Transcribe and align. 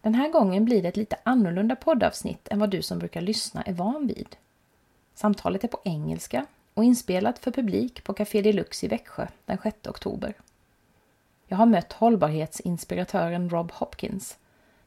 Den 0.00 0.14
här 0.14 0.28
gången 0.28 0.64
blir 0.64 0.82
det 0.82 0.88
ett 0.88 0.96
lite 0.96 1.16
annorlunda 1.22 1.76
poddavsnitt 1.76 2.48
än 2.48 2.58
vad 2.58 2.70
du 2.70 2.82
som 2.82 2.98
brukar 2.98 3.20
lyssna 3.20 3.62
är 3.62 3.72
van 3.72 4.06
vid. 4.06 4.36
Samtalet 5.14 5.64
är 5.64 5.68
på 5.68 5.80
engelska 5.84 6.46
och 6.74 6.84
inspelat 6.84 7.38
för 7.38 7.50
publik 7.50 8.04
på 8.04 8.12
Café 8.12 8.42
Deluxe 8.42 8.86
i 8.86 8.88
Växjö 8.88 9.26
den 9.46 9.58
6 9.62 9.76
oktober. 9.86 10.34
Jag 11.46 11.56
har 11.56 11.66
mött 11.66 11.92
hållbarhetsinspiratören 11.92 13.50
Rob 13.50 13.72
Hopkins 13.72 14.38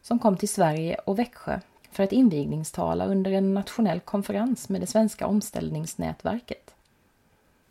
som 0.02 0.20
kom 0.20 0.38
till 0.38 0.50
Sverige 0.50 0.96
och 0.96 1.20
Växjö 1.20 1.60
för 1.92 2.04
att 2.04 2.12
invigningstala 2.12 3.06
under 3.06 3.32
en 3.32 3.54
nationell 3.54 4.00
konferens 4.00 4.70
med 4.70 4.82
det 4.82 4.88
svenska 4.88 5.28
omställningsnätverket. 5.28 6.76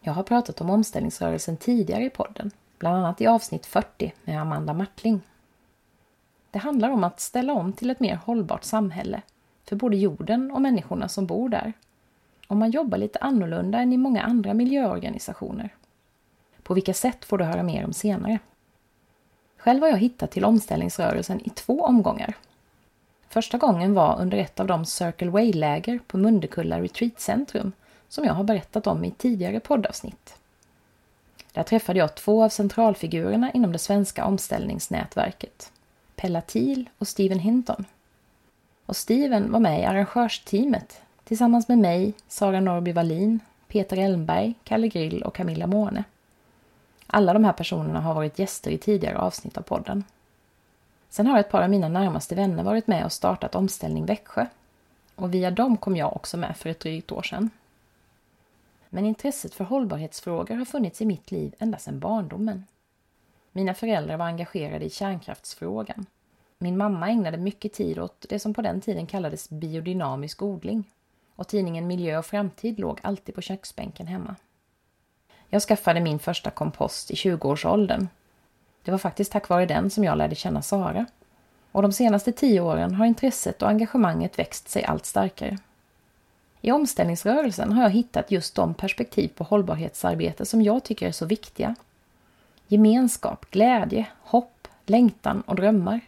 Jag 0.00 0.12
har 0.12 0.22
pratat 0.22 0.60
om 0.60 0.70
omställningsrörelsen 0.70 1.56
tidigare 1.56 2.04
i 2.04 2.10
podden, 2.10 2.50
bland 2.78 2.96
annat 2.96 3.20
i 3.20 3.26
avsnitt 3.26 3.66
40 3.66 4.12
med 4.24 4.40
Amanda 4.40 4.72
Martling. 4.72 5.20
Det 6.50 6.58
handlar 6.58 6.90
om 6.90 7.04
att 7.04 7.20
ställa 7.20 7.52
om 7.52 7.72
till 7.72 7.90
ett 7.90 8.00
mer 8.00 8.16
hållbart 8.16 8.64
samhälle 8.64 9.22
för 9.64 9.76
både 9.76 9.96
jorden 9.96 10.50
och 10.50 10.62
människorna 10.62 11.08
som 11.08 11.26
bor 11.26 11.48
där. 11.48 11.72
Om 12.46 12.58
man 12.58 12.70
jobbar 12.70 12.98
lite 12.98 13.18
annorlunda 13.18 13.78
än 13.78 13.92
i 13.92 13.96
många 13.96 14.22
andra 14.22 14.54
miljöorganisationer. 14.54 15.74
På 16.62 16.74
vilka 16.74 16.94
sätt 16.94 17.24
får 17.24 17.38
du 17.38 17.44
höra 17.44 17.62
mer 17.62 17.84
om 17.84 17.92
senare. 17.92 18.38
Själv 19.56 19.82
har 19.82 19.88
jag 19.88 19.98
hittat 19.98 20.30
till 20.30 20.44
omställningsrörelsen 20.44 21.40
i 21.46 21.50
två 21.50 21.84
omgångar. 21.84 22.34
Första 23.28 23.58
gången 23.58 23.94
var 23.94 24.20
under 24.20 24.38
ett 24.38 24.60
av 24.60 24.66
de 24.66 24.84
Circle 24.84 25.30
Way-läger 25.30 25.98
på 26.06 26.18
Mundekulla 26.18 26.80
Retreatcentrum 26.80 27.72
som 28.08 28.24
jag 28.24 28.34
har 28.34 28.44
berättat 28.44 28.86
om 28.86 29.04
i 29.04 29.10
tidigare 29.10 29.60
poddavsnitt. 29.60 30.34
Där 31.52 31.62
träffade 31.62 31.98
jag 31.98 32.14
två 32.14 32.44
av 32.44 32.48
centralfigurerna 32.48 33.50
inom 33.52 33.72
det 33.72 33.78
svenska 33.78 34.24
omställningsnätverket. 34.24 35.72
Pella 36.20 36.40
Thiel 36.40 36.88
och 36.98 37.08
Steven 37.08 37.38
Hinton. 37.38 37.84
Och 38.86 38.96
Steven 38.96 39.52
var 39.52 39.60
med 39.60 39.80
i 39.80 39.84
arrangörsteamet 39.84 41.02
tillsammans 41.24 41.68
med 41.68 41.78
mig, 41.78 42.14
Sara 42.28 42.60
Norby 42.60 42.92
Wallin, 42.92 43.40
Peter 43.68 43.96
Elmberg, 43.96 44.54
Kalle 44.64 44.88
Grill 44.88 45.22
och 45.22 45.34
Camilla 45.34 45.66
Måne. 45.66 46.04
Alla 47.06 47.32
de 47.32 47.44
här 47.44 47.52
personerna 47.52 48.00
har 48.00 48.14
varit 48.14 48.38
gäster 48.38 48.70
i 48.70 48.78
tidigare 48.78 49.18
avsnitt 49.18 49.58
av 49.58 49.62
podden. 49.62 50.04
Sen 51.08 51.26
har 51.26 51.38
ett 51.38 51.50
par 51.50 51.62
av 51.62 51.70
mina 51.70 51.88
närmaste 51.88 52.34
vänner 52.34 52.62
varit 52.62 52.86
med 52.86 53.04
och 53.04 53.12
startat 53.12 53.54
Omställning 53.54 54.06
Växjö. 54.06 54.46
Och 55.14 55.34
via 55.34 55.50
dem 55.50 55.76
kom 55.76 55.96
jag 55.96 56.16
också 56.16 56.36
med 56.36 56.56
för 56.56 56.70
ett 56.70 56.80
drygt 56.80 57.12
år 57.12 57.22
sedan. 57.22 57.50
Men 58.88 59.06
intresset 59.06 59.54
för 59.54 59.64
hållbarhetsfrågor 59.64 60.54
har 60.54 60.64
funnits 60.64 61.02
i 61.02 61.06
mitt 61.06 61.30
liv 61.30 61.54
ända 61.58 61.78
sedan 61.78 61.98
barndomen. 61.98 62.64
Mina 63.52 63.74
föräldrar 63.74 64.16
var 64.16 64.26
engagerade 64.26 64.84
i 64.84 64.90
kärnkraftsfrågan. 64.90 66.06
Min 66.58 66.76
mamma 66.76 67.10
ägnade 67.10 67.36
mycket 67.36 67.72
tid 67.72 67.98
åt 67.98 68.26
det 68.28 68.38
som 68.38 68.54
på 68.54 68.62
den 68.62 68.80
tiden 68.80 69.06
kallades 69.06 69.50
biodynamisk 69.50 70.42
odling. 70.42 70.84
Och 71.36 71.48
tidningen 71.48 71.86
Miljö 71.86 72.18
och 72.18 72.26
framtid 72.26 72.78
låg 72.78 73.00
alltid 73.02 73.34
på 73.34 73.40
köksbänken 73.40 74.06
hemma. 74.06 74.36
Jag 75.48 75.62
skaffade 75.62 76.00
min 76.00 76.18
första 76.18 76.50
kompost 76.50 77.10
i 77.10 77.14
20-årsåldern. 77.14 78.08
Det 78.82 78.90
var 78.90 78.98
faktiskt 78.98 79.32
tack 79.32 79.48
vare 79.48 79.66
den 79.66 79.90
som 79.90 80.04
jag 80.04 80.18
lärde 80.18 80.34
känna 80.34 80.62
Sara. 80.62 81.06
Och 81.72 81.82
de 81.82 81.92
senaste 81.92 82.32
tio 82.32 82.60
åren 82.60 82.94
har 82.94 83.06
intresset 83.06 83.62
och 83.62 83.68
engagemanget 83.68 84.38
växt 84.38 84.68
sig 84.68 84.84
allt 84.84 85.06
starkare. 85.06 85.58
I 86.60 86.72
omställningsrörelsen 86.72 87.72
har 87.72 87.82
jag 87.82 87.90
hittat 87.90 88.30
just 88.30 88.54
de 88.54 88.74
perspektiv 88.74 89.28
på 89.28 89.44
hållbarhetsarbete 89.44 90.46
som 90.46 90.62
jag 90.62 90.84
tycker 90.84 91.08
är 91.08 91.12
så 91.12 91.26
viktiga 91.26 91.74
gemenskap, 92.70 93.50
glädje, 93.50 94.06
hopp, 94.20 94.68
längtan 94.86 95.40
och 95.40 95.56
drömmar. 95.56 96.00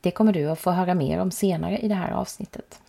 Det 0.00 0.10
kommer 0.10 0.32
du 0.32 0.50
att 0.50 0.60
få 0.60 0.70
höra 0.70 0.94
mer 0.94 1.20
om 1.20 1.30
senare 1.30 1.78
i 1.78 1.88
det 1.88 1.94
här 1.94 2.10
avsnittet. 2.10 2.80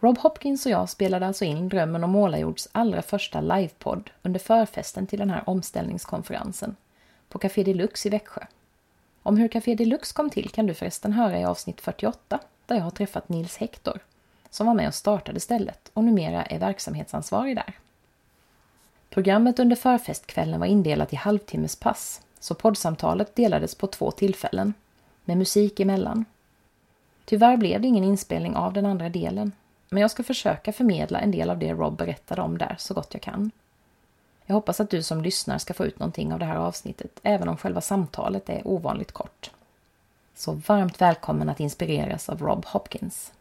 Rob 0.00 0.18
Hopkins 0.18 0.66
och 0.66 0.72
jag 0.72 0.88
spelade 0.88 1.26
alltså 1.26 1.44
in 1.44 1.68
Drömmen 1.68 2.04
om 2.04 2.10
Målarjords 2.10 2.68
allra 2.72 3.02
första 3.02 3.40
livepodd 3.40 4.10
under 4.22 4.40
förfesten 4.40 5.06
till 5.06 5.18
den 5.18 5.30
här 5.30 5.42
omställningskonferensen 5.46 6.76
på 7.28 7.38
Café 7.38 7.62
Deluxe 7.62 8.08
i 8.08 8.10
Växjö. 8.10 8.42
Om 9.22 9.36
hur 9.36 9.48
Café 9.48 9.74
Deluxe 9.74 10.14
kom 10.14 10.30
till 10.30 10.50
kan 10.50 10.66
du 10.66 10.74
förresten 10.74 11.12
höra 11.12 11.40
i 11.40 11.44
avsnitt 11.44 11.80
48 11.80 12.38
där 12.66 12.76
jag 12.76 12.82
har 12.82 12.90
träffat 12.90 13.28
Nils 13.28 13.56
Hector 13.56 13.98
som 14.50 14.66
var 14.66 14.74
med 14.74 14.88
och 14.88 14.94
startade 14.94 15.40
stället 15.40 15.90
och 15.94 16.04
numera 16.04 16.42
är 16.42 16.58
verksamhetsansvarig 16.58 17.56
där. 17.56 17.74
Programmet 19.10 19.58
under 19.58 19.76
förfestkvällen 19.76 20.60
var 20.60 20.66
indelat 20.66 21.12
i 21.12 21.16
halvtimmespass, 21.16 22.20
så 22.40 22.54
poddsamtalet 22.54 23.36
delades 23.36 23.74
på 23.74 23.86
två 23.86 24.10
tillfällen, 24.10 24.74
med 25.24 25.38
musik 25.38 25.80
emellan. 25.80 26.24
Tyvärr 27.24 27.56
blev 27.56 27.80
det 27.80 27.88
ingen 27.88 28.04
inspelning 28.04 28.56
av 28.56 28.72
den 28.72 28.86
andra 28.86 29.08
delen, 29.08 29.52
men 29.88 30.00
jag 30.00 30.10
ska 30.10 30.22
försöka 30.22 30.72
förmedla 30.72 31.20
en 31.20 31.30
del 31.30 31.50
av 31.50 31.58
det 31.58 31.72
Rob 31.72 31.96
berättade 31.96 32.42
om 32.42 32.58
där 32.58 32.76
så 32.78 32.94
gott 32.94 33.14
jag 33.14 33.22
kan. 33.22 33.50
Jag 34.46 34.54
hoppas 34.54 34.80
att 34.80 34.90
du 34.90 35.02
som 35.02 35.22
lyssnar 35.22 35.58
ska 35.58 35.74
få 35.74 35.86
ut 35.86 35.98
någonting 35.98 36.32
av 36.32 36.38
det 36.38 36.44
här 36.44 36.56
avsnittet, 36.56 37.20
även 37.22 37.48
om 37.48 37.56
själva 37.56 37.80
samtalet 37.80 38.48
är 38.48 38.66
ovanligt 38.66 39.12
kort. 39.12 39.50
Så 40.34 40.52
varmt 40.52 41.00
välkommen 41.00 41.48
att 41.48 41.60
inspireras 41.60 42.28
av 42.28 42.42
Rob 42.42 42.64
Hopkins. 42.64 43.32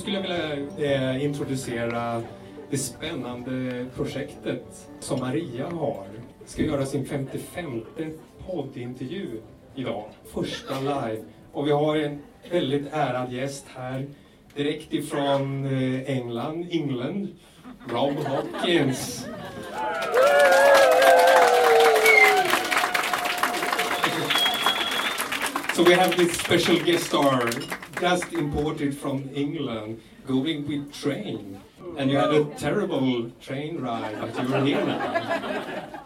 Skulle 0.00 0.16
jag 0.16 0.22
vilja 0.22 1.14
eh, 1.14 1.24
introducera 1.24 2.22
det 2.70 2.78
spännande 2.78 3.86
projektet 3.96 4.88
som 5.00 5.20
Maria 5.20 5.70
har. 5.70 6.06
Ska 6.46 6.62
göra 6.62 6.86
sin 6.86 7.06
55 7.06 7.84
poddintervju 8.46 9.40
idag, 9.74 10.04
första 10.32 10.80
live. 10.80 11.22
Och 11.52 11.66
vi 11.66 11.70
har 11.70 11.96
en 11.96 12.22
väldigt 12.50 12.92
ärad 12.92 13.32
gäst 13.32 13.66
här, 13.74 14.06
direkt 14.54 14.92
ifrån 14.92 15.64
eh, 15.64 16.16
England, 16.16 16.66
England, 16.70 17.28
Rob 17.88 18.14
Hopkins. 18.14 19.26
So 25.74 25.84
we 25.84 25.94
have 25.94 26.16
this 26.16 26.38
special 26.38 26.78
guest 26.84 27.06
star 27.06 27.50
just 28.00 28.32
imported 28.32 28.96
from 28.96 29.28
England, 29.34 30.00
going 30.26 30.66
with 30.66 30.92
train. 30.92 31.60
And 31.98 32.10
you 32.10 32.16
had 32.16 32.32
a 32.32 32.44
terrible 32.56 33.30
train 33.42 33.80
ride, 33.80 34.18
but 34.20 34.48
you're 34.48 34.64
here 34.64 34.84
now. 34.86 36.00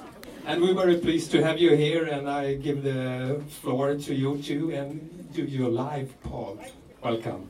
And 0.47 0.61
we're 0.61 0.75
very 0.75 0.97
pleased 0.97 1.31
to 1.33 1.43
have 1.45 1.59
you 1.59 1.75
here, 1.77 2.05
and 2.07 2.29
I 2.29 2.55
give 2.55 2.83
the 2.83 3.41
floor 3.61 3.95
to 3.95 4.15
you 4.15 4.39
too, 4.43 4.73
and 4.73 5.33
do 5.33 5.45
your 5.45 5.71
live 5.71 6.21
pod. 6.23 6.59
Welcome. 7.03 7.49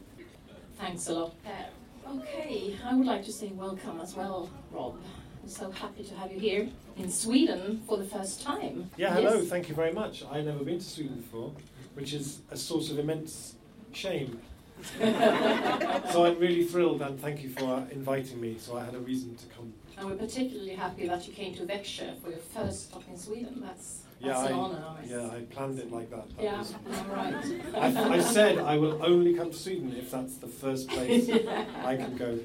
Thanks 0.79 1.08
a 1.08 1.14
lot. 1.14 1.35
Uh, 1.46 2.19
okay, 2.19 2.76
I 2.85 2.94
would 2.94 3.06
like 3.06 3.25
to 3.25 3.32
say 3.32 3.49
welcome 3.49 4.00
as 4.00 4.14
well, 4.14 4.50
Rob. 4.70 4.96
I'm 5.43 5.49
so 5.49 5.70
happy 5.70 6.05
to 6.05 6.14
have 6.17 6.31
you 6.32 6.38
here 6.38 6.69
in 6.96 7.11
Sweden 7.11 7.82
for 7.88 7.96
the 7.96 8.05
first 8.05 8.43
time. 8.43 8.91
Yeah, 8.96 9.14
hello, 9.14 9.38
Yes. 9.41 9.49
thank 9.49 9.69
you 9.69 9.75
very 9.75 9.93
much. 9.93 10.25
I've 10.31 10.44
never 10.44 10.64
been 10.64 10.79
to 10.79 10.85
Sweden 10.85 11.17
before, 11.17 11.52
which 11.94 12.12
is 12.12 12.41
a 12.50 12.56
source 12.56 12.91
of 12.91 12.99
immense 12.99 13.56
shame. 13.94 14.41
so 14.99 16.26
I'm 16.26 16.38
really 16.38 16.64
thrilled 16.64 17.00
and 17.02 17.19
thank 17.20 17.43
you 17.43 17.50
for 17.50 17.87
inviting 17.91 18.41
me, 18.41 18.56
so 18.58 18.76
I 18.76 18.85
had 18.85 18.94
a 18.94 18.99
reason 18.99 19.35
to 19.37 19.46
come. 19.46 19.73
And 19.96 20.11
we're 20.11 20.17
particularly 20.17 20.75
happy 20.75 21.06
that 21.08 21.26
you 21.26 21.32
came 21.32 21.55
to 21.55 21.62
Växjö 21.62 22.19
for 22.20 22.31
your 22.31 22.38
first 22.38 22.91
stop 22.91 23.02
in 23.08 23.17
Sweden. 23.17 23.61
That's, 23.64 24.02
Yeah, 24.20 24.44
an 24.46 24.52
I, 24.52 24.56
honor. 24.56 24.94
Yeah. 25.06 25.26
I 25.31 25.41
planned 25.55 25.79
it 25.79 25.91
like 25.93 26.11
that. 26.11 26.26
that 26.37 26.43
Yeah, 26.43 26.58
was- 26.58 26.75
all 26.99 27.14
right. 27.14 27.44
I, 27.76 28.14
I 28.17 28.20
said 28.20 28.58
I 28.58 28.76
will 28.76 29.00
only 29.05 29.35
come 29.35 29.50
to 29.50 29.56
Sweden 29.56 29.94
if 29.96 30.11
that's 30.11 30.37
the 30.37 30.49
first 30.49 30.88
place 30.88 31.29
I 31.85 31.96
can 31.96 32.17
go. 32.17 32.38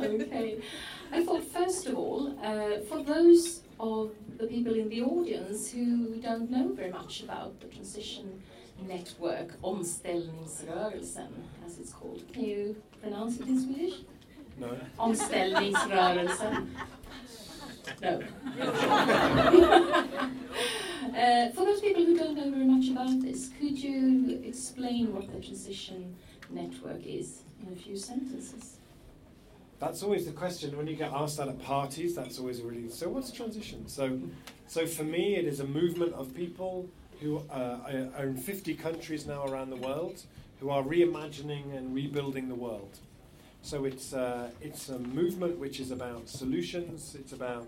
okay. 0.00 0.58
I 1.12 1.24
thought, 1.24 1.44
first 1.44 1.86
of 1.86 1.96
all, 1.96 2.36
uh, 2.42 2.80
for 2.88 3.02
those 3.02 3.62
of 3.80 4.10
the 4.38 4.46
people 4.46 4.74
in 4.74 4.88
the 4.88 5.02
audience 5.02 5.70
who 5.70 6.16
don't 6.16 6.50
know 6.50 6.72
very 6.74 6.90
much 6.90 7.22
about 7.22 7.60
the 7.60 7.66
transition 7.66 8.42
network, 8.86 9.60
Omställningsrörelsen, 9.62 11.28
as 11.66 11.78
it's 11.78 11.92
called, 11.92 12.22
can 12.32 12.44
you 12.44 12.76
pronounce 13.00 13.40
it 13.40 13.48
in 13.48 13.60
Swedish? 13.60 13.94
No. 14.58 14.76
Omställningsrörelsen. 14.98 16.68
No. 18.02 18.08
uh, 21.16 21.50
for 21.52 21.64
those 21.64 21.80
people 21.80 22.04
who 22.04 22.16
don't 22.16 22.36
know 22.36 22.50
very 22.50 22.66
much 22.66 22.88
about 22.90 23.20
this, 23.22 23.50
could 23.58 23.78
you 23.78 24.42
explain 24.44 25.14
what 25.14 25.32
the 25.32 25.40
transition 25.40 26.14
network 26.50 27.04
is 27.06 27.42
in 27.62 27.72
a 27.72 27.76
few 27.76 27.96
sentences? 27.96 28.78
That's 29.78 30.02
always 30.02 30.26
the 30.26 30.32
question 30.32 30.76
when 30.76 30.88
you 30.88 30.96
get 30.96 31.12
asked 31.12 31.36
that 31.36 31.48
at 31.48 31.62
parties. 31.62 32.14
That's 32.14 32.38
always 32.38 32.60
a 32.60 32.64
really 32.64 32.88
so. 32.88 33.08
What's 33.08 33.30
transition? 33.30 33.86
So, 33.86 34.18
so 34.66 34.86
for 34.86 35.04
me, 35.04 35.36
it 35.36 35.44
is 35.44 35.60
a 35.60 35.66
movement 35.66 36.14
of 36.14 36.34
people 36.34 36.88
who 37.20 37.38
uh, 37.50 37.78
are 38.16 38.26
in 38.26 38.36
50 38.36 38.74
countries 38.74 39.26
now 39.26 39.44
around 39.46 39.70
the 39.70 39.76
world 39.76 40.22
who 40.60 40.70
are 40.70 40.82
reimagining 40.82 41.76
and 41.76 41.94
rebuilding 41.94 42.48
the 42.48 42.54
world. 42.54 42.98
So 43.62 43.84
it's 43.84 44.12
uh, 44.12 44.50
it's 44.60 44.88
a 44.88 44.98
movement 44.98 45.58
which 45.58 45.80
is 45.80 45.90
about 45.90 46.28
solutions. 46.28 47.16
It's 47.18 47.32
about 47.32 47.66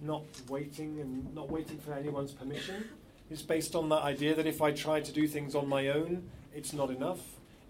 not 0.00 0.24
waiting 0.48 1.00
and 1.00 1.34
not 1.34 1.50
waiting 1.50 1.78
for 1.78 1.92
anyone's 1.92 2.32
permission. 2.32 2.88
It's 3.30 3.42
based 3.42 3.74
on 3.74 3.88
that 3.90 4.02
idea 4.02 4.34
that 4.34 4.46
if 4.46 4.62
I 4.62 4.72
try 4.72 5.00
to 5.00 5.12
do 5.12 5.26
things 5.26 5.54
on 5.54 5.68
my 5.68 5.88
own, 5.88 6.30
it's 6.54 6.72
not 6.72 6.90
enough. 6.90 7.20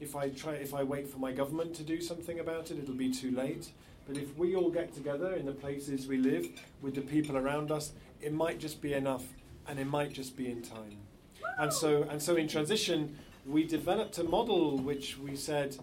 If 0.01 0.15
I 0.15 0.29
try, 0.29 0.53
if 0.55 0.73
I 0.73 0.85
wait 0.85 1.09
for 1.09 1.19
my 1.19 1.33
government 1.33 1.75
to 1.77 1.83
do 1.83 2.01
something 2.01 2.39
about 2.39 2.71
it, 2.71 2.79
it'll 2.79 2.95
be 2.95 3.13
too 3.13 3.33
late. 3.33 3.71
But 4.07 4.17
if 4.17 4.37
we 4.39 4.55
all 4.55 4.71
get 4.71 4.95
together 4.95 5.35
in 5.35 5.45
the 5.45 5.53
places 5.53 6.07
we 6.07 6.17
live 6.17 6.47
with 6.81 6.95
the 6.95 7.01
people 7.01 7.37
around 7.37 7.71
us, 7.71 7.93
it 8.23 8.33
might 8.33 8.59
just 8.59 8.81
be 8.81 8.95
enough, 8.95 9.25
and 9.67 9.79
it 9.79 9.87
might 9.87 10.13
just 10.13 10.37
be 10.37 10.51
in 10.51 10.63
time. 10.63 11.08
And 11.59 11.73
so, 11.73 12.05
and 12.05 12.23
so, 12.23 12.37
in 12.37 12.47
transition, 12.47 13.19
we 13.45 13.65
developed 13.65 14.19
a 14.19 14.25
model 14.25 14.79
which 14.79 15.19
we 15.19 15.35
said, 15.35 15.77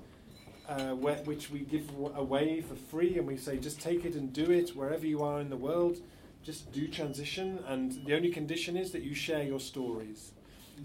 uh, 0.69 0.92
where, 0.92 1.18
which 1.25 1.51
we 1.51 1.60
give 1.60 1.89
away 2.16 2.62
for 2.62 2.75
free, 2.75 3.18
and 3.18 3.27
we 3.27 3.36
say 3.36 3.57
just 3.57 3.81
take 3.81 4.06
it 4.06 4.16
and 4.16 4.31
do 4.31 4.51
it 4.51 4.69
wherever 4.69 5.06
you 5.06 5.22
are 5.22 5.42
in 5.42 5.50
the 5.50 5.57
world. 5.57 5.98
Just 6.44 6.72
do 6.72 6.88
transition, 6.88 7.60
and 7.68 8.06
the 8.06 8.16
only 8.16 8.30
condition 8.30 8.77
is 8.77 8.92
that 8.92 9.01
you 9.01 9.13
share 9.13 9.44
your 9.44 9.60
stories. 9.60 10.31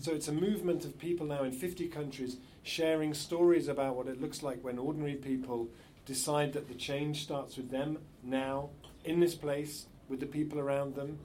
So 0.00 0.12
it's 0.12 0.28
a 0.28 0.32
movement 0.32 0.84
of 0.84 0.98
people 0.98 1.26
now 1.26 1.44
in 1.44 1.52
50 1.52 1.88
countries 1.88 2.37
sharing 2.62 3.14
stories 3.14 3.69
about 3.69 3.96
what 3.96 4.06
it 4.06 4.20
looks 4.20 4.42
like 4.42 4.62
when 4.64 4.78
ordinary 4.78 5.14
people 5.14 5.69
decide 6.04 6.52
that 6.54 6.69
the 6.69 6.75
change 6.75 7.22
starts 7.22 7.56
with 7.56 7.70
them 7.70 7.98
now, 8.22 8.70
in 9.04 9.20
this 9.20 9.34
place, 9.34 9.87
with 10.08 10.20
the 10.20 10.26
people 10.26 10.58
around 10.58 10.94
them. 10.94 11.19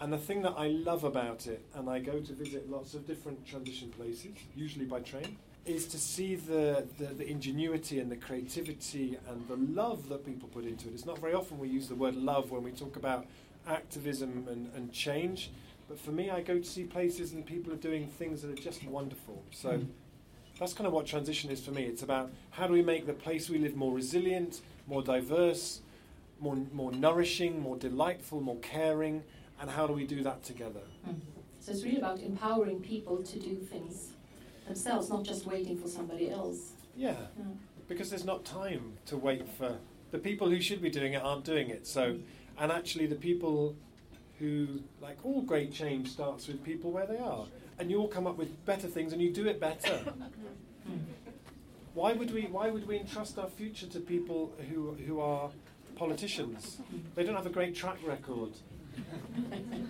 And 0.00 0.12
the 0.12 0.18
thing 0.18 0.42
that 0.42 0.54
I 0.56 0.68
love 0.68 1.04
about 1.04 1.46
it, 1.46 1.64
and 1.74 1.88
I 1.88 2.00
go 2.00 2.18
to 2.18 2.32
visit 2.32 2.70
lots 2.70 2.94
of 2.94 3.06
different 3.06 3.46
transition 3.46 3.90
places, 3.90 4.32
usually 4.56 4.84
by 4.84 5.00
train, 5.00 5.36
is 5.66 5.86
to 5.86 5.98
see 5.98 6.34
the, 6.34 6.84
the, 6.98 7.06
the, 7.06 7.26
ingenuity 7.26 7.98
and 8.00 8.10
the 8.10 8.16
creativity 8.16 9.18
and 9.28 9.48
the 9.48 9.56
love 9.72 10.08
that 10.10 10.26
people 10.26 10.48
put 10.48 10.64
into 10.64 10.88
it. 10.88 10.94
It's 10.94 11.06
not 11.06 11.18
very 11.18 11.32
often 11.32 11.58
we 11.58 11.68
use 11.68 11.88
the 11.88 11.94
word 11.94 12.16
love 12.16 12.50
when 12.50 12.62
we 12.62 12.70
talk 12.70 12.96
about 12.96 13.26
activism 13.66 14.46
and, 14.50 14.70
and 14.74 14.92
change, 14.92 15.50
but 15.88 15.98
for 15.98 16.12
me, 16.12 16.30
I 16.30 16.40
go 16.40 16.58
to 16.58 16.64
see 16.64 16.84
places 16.84 17.32
and 17.32 17.44
people 17.44 17.72
are 17.72 17.76
doing 17.76 18.08
things 18.08 18.42
that 18.42 18.50
are 18.50 18.62
just 18.62 18.84
wonderful. 18.84 19.42
So 19.50 19.70
mm. 19.70 19.86
that's 20.58 20.72
kind 20.72 20.86
of 20.86 20.92
what 20.92 21.06
transition 21.06 21.50
is 21.50 21.64
for 21.64 21.72
me. 21.72 21.84
It's 21.84 22.02
about 22.02 22.30
how 22.50 22.66
do 22.66 22.72
we 22.72 22.82
make 22.82 23.06
the 23.06 23.12
place 23.12 23.50
we 23.50 23.58
live 23.58 23.76
more 23.76 23.92
resilient, 23.92 24.60
more 24.86 25.02
diverse, 25.02 25.80
more, 26.40 26.56
more 26.72 26.92
nourishing, 26.92 27.60
more 27.60 27.76
delightful, 27.76 28.40
more 28.40 28.58
caring, 28.58 29.22
and 29.60 29.70
how 29.70 29.86
do 29.86 29.92
we 29.92 30.06
do 30.06 30.22
that 30.22 30.42
together? 30.42 30.82
Mm. 31.08 31.20
So 31.60 31.72
it's 31.72 31.82
really 31.82 31.98
about 31.98 32.20
empowering 32.20 32.80
people 32.80 33.22
to 33.22 33.38
do 33.38 33.56
things 33.56 34.10
themselves, 34.66 35.08
not 35.08 35.24
just 35.24 35.46
waiting 35.46 35.78
for 35.78 35.88
somebody 35.88 36.30
else. 36.30 36.72
Yeah, 36.96 37.16
yeah. 37.38 37.44
because 37.88 38.10
there's 38.10 38.24
not 38.24 38.44
time 38.44 38.98
to 39.06 39.16
wait 39.16 39.48
for 39.48 39.78
the 40.10 40.18
people 40.18 40.48
who 40.48 40.60
should 40.60 40.80
be 40.80 40.90
doing 40.90 41.14
it 41.14 41.22
aren't 41.22 41.44
doing 41.44 41.70
it. 41.70 41.86
So, 41.86 42.18
and 42.58 42.70
actually, 42.70 43.06
the 43.06 43.16
people 43.16 43.74
who, 44.38 44.80
like 45.00 45.18
all 45.24 45.42
great 45.42 45.72
change, 45.72 46.10
starts 46.10 46.46
with 46.46 46.62
people 46.62 46.90
where 46.90 47.06
they 47.06 47.18
are. 47.18 47.46
And 47.78 47.90
you 47.90 47.98
all 47.98 48.08
come 48.08 48.26
up 48.26 48.36
with 48.36 48.64
better 48.64 48.86
things 48.86 49.12
and 49.12 49.20
you 49.20 49.32
do 49.32 49.48
it 49.48 49.58
better. 49.58 50.00
why 51.94 52.12
would 52.12 52.32
we 52.32 52.42
why 52.42 52.70
would 52.70 52.86
we 52.86 52.98
entrust 52.98 53.38
our 53.38 53.48
future 53.48 53.86
to 53.86 53.98
people 53.98 54.52
who 54.70 54.92
who 55.06 55.18
are 55.18 55.50
politicians? 55.96 56.78
They 57.14 57.24
don't 57.24 57.34
have 57.34 57.46
a 57.46 57.50
great 57.50 57.74
track 57.74 57.98
record. 58.06 58.52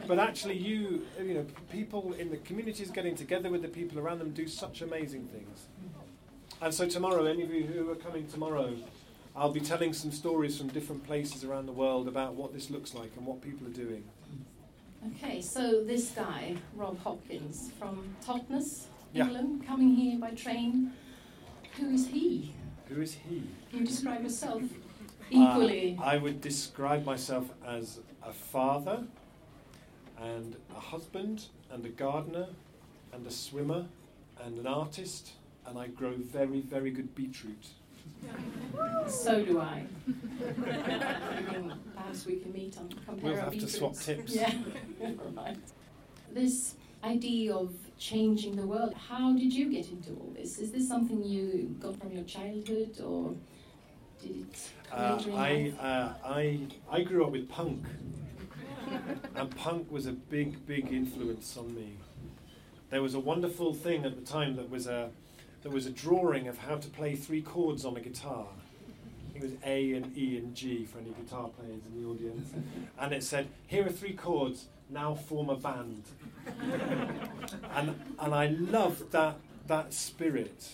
But 0.07 0.19
actually 0.19 0.57
you 0.57 1.07
you 1.21 1.35
know 1.35 1.47
people 1.71 2.13
in 2.15 2.31
the 2.31 2.37
communities 2.39 2.91
getting 2.91 3.15
together 3.15 3.51
with 3.51 3.63
the 3.63 3.69
people 3.69 3.99
around 3.99 4.19
them 4.19 4.31
do 4.31 4.47
such 4.47 4.83
amazing 4.83 5.29
things. 5.29 5.67
And 6.61 6.73
so 6.73 6.89
tomorrow 6.89 7.25
any 7.25 7.43
of 7.43 7.51
you 7.51 7.65
who 7.65 7.91
are 7.91 7.97
coming 7.97 8.27
tomorrow 8.27 8.75
I'll 9.37 9.51
be 9.51 9.61
telling 9.61 9.93
some 9.93 10.13
stories 10.13 10.57
from 10.59 10.69
different 10.69 11.05
places 11.05 11.43
around 11.43 11.67
the 11.67 11.73
world 11.73 12.07
about 12.07 12.35
what 12.35 12.53
this 12.53 12.71
looks 12.71 12.95
like 12.95 13.11
and 13.17 13.27
what 13.27 13.43
people 13.43 13.67
are 13.67 13.71
doing. 13.71 14.05
Okay, 15.09 15.41
so 15.43 15.83
this 15.83 16.11
guy, 16.11 16.57
Rob 16.77 16.99
Hopkins 17.01 17.71
from 17.79 18.15
Totnes, 18.25 18.87
England, 19.13 19.61
yeah. 19.61 19.69
coming 19.69 19.95
here 19.95 20.19
by 20.19 20.31
train. 20.31 20.93
Who 21.79 21.91
is 21.91 22.07
he? 22.07 22.55
Who 22.89 23.03
is 23.03 23.15
he? 23.29 23.43
Can 23.71 23.81
you 23.81 23.87
describe 23.87 24.23
yourself 24.23 24.63
equally? 25.31 25.97
Uh, 25.99 26.05
I 26.05 26.17
would 26.17 26.41
describe 26.41 27.05
myself 27.05 27.47
as 27.67 28.01
a 28.23 28.33
father, 28.33 29.05
and 30.19 30.57
a 30.75 30.81
husband, 30.81 31.47
and 31.71 31.85
a 31.85 31.91
gardener, 31.91 32.49
and 33.13 33.27
a 33.27 33.31
swimmer, 33.31 33.87
and 34.45 34.59
an 34.59 34.67
artist, 34.67 35.33
and 35.67 35.79
I 35.79 35.89
grow 35.89 36.15
very, 36.17 36.61
very 36.61 36.91
good 36.91 37.15
beetroot. 37.15 37.67
So 39.07 39.45
do 39.45 39.61
I. 39.61 39.87
perhaps 42.15 42.27
we 42.27 42.37
can 42.37 42.53
meet 42.53 42.77
and 42.77 42.91
compare 43.07 43.33
We'll 43.33 43.41
have 43.41 43.59
to 43.59 43.69
swap 43.69 43.95
tips. 43.95 44.35
Yeah, 44.37 44.53
right. 45.35 45.57
This 46.33 46.75
idea 47.03 47.55
of 47.55 47.73
changing 47.99 48.57
the 48.57 48.67
world, 48.67 48.95
how 49.09 49.33
did 49.33 49.53
you 49.53 49.71
get 49.71 49.89
into 49.91 50.11
all 50.13 50.33
this? 50.37 50.59
Is 50.59 50.73
this 50.73 50.89
something 50.89 51.23
you 51.23 51.77
got 51.81 51.99
from 52.01 52.13
your 52.13 52.25
childhood 52.25 53.01
or 53.01 53.35
uh, 54.93 55.21
I, 55.35 55.73
uh, 55.81 56.13
I, 56.25 56.61
I 56.91 57.03
grew 57.03 57.25
up 57.25 57.33
with 57.33 57.49
punk. 57.49 57.85
and 59.35 59.57
punk 59.57 59.91
was 59.91 60.07
a 60.07 60.13
big, 60.13 60.67
big 60.67 60.93
influence 60.93 61.57
on 61.57 61.75
me. 61.75 61.95
There 62.91 63.03
was 63.03 63.15
a 63.15 63.21
wonderful 63.21 63.75
thing 63.75 64.05
at 64.05 64.15
the 64.15 64.25
time 64.25 64.57
that 64.57 64.71
was 64.71 64.87
a 64.87 65.11
there 65.65 65.73
was 65.73 65.87
a 65.87 65.91
drawing 65.91 66.47
of 66.47 66.59
how 66.59 66.77
to 66.77 66.89
play 66.89 67.17
three 67.17 67.41
chords 67.41 67.87
on 67.87 67.97
a 67.97 68.01
guitar. 68.01 68.47
It 69.35 69.43
was 69.43 69.53
A 69.65 69.95
and 69.95 70.17
E 70.17 70.37
and 70.37 70.55
G 70.55 70.85
for 70.85 70.99
any 70.99 71.11
guitar 71.11 71.49
players 71.49 71.81
in 71.87 72.03
the 72.03 72.07
audience. 72.07 72.51
and 72.99 73.13
it 73.15 73.25
said, 73.25 73.49
Here 73.67 73.85
are 73.87 73.91
three 73.91 74.13
chords, 74.13 74.67
now 74.91 75.15
form 75.15 75.49
a 75.49 75.57
band. 75.57 76.05
and, 77.75 77.99
and 78.19 78.35
I 78.35 78.47
loved 78.49 79.11
that, 79.13 79.37
that 79.67 79.95
spirit. 79.95 80.73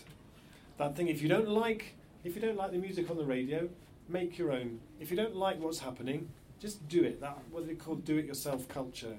That 0.77 0.97
thing, 0.97 1.07
if 1.07 1.23
you 1.23 1.29
don't 1.29 1.49
like 1.49 1.95
if 2.25 2.35
you 2.35 2.41
don't 2.41 2.57
like 2.57 2.73
the 2.73 2.79
music 2.79 3.11
on 3.11 3.17
the 3.17 3.25
radio, 3.25 3.69
make 4.09 4.39
your 4.39 4.53
own. 4.53 4.81
If 4.99 5.11
you 5.11 5.17
don't 5.17 5.37
like 5.37 5.61
what's 5.61 5.79
happening, 5.79 6.29
just 6.59 6.87
do 6.89 7.03
it. 7.03 7.21
That 7.21 7.39
what 7.51 7.67
they 7.67 7.75
call 7.75 7.97
do 7.97 8.19
it 8.19 8.27
yourself 8.27 8.69
culture. 8.69 9.17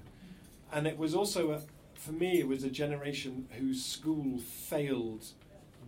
And 0.72 0.88
it 0.88 0.98
was 0.98 1.16
also 1.16 1.52
a, 1.52 1.62
for 1.96 2.12
me, 2.12 2.40
it 2.40 2.48
was 2.48 2.64
a 2.64 2.70
generation 2.70 3.48
whose 3.58 3.84
school 3.84 4.40
failed 4.40 5.26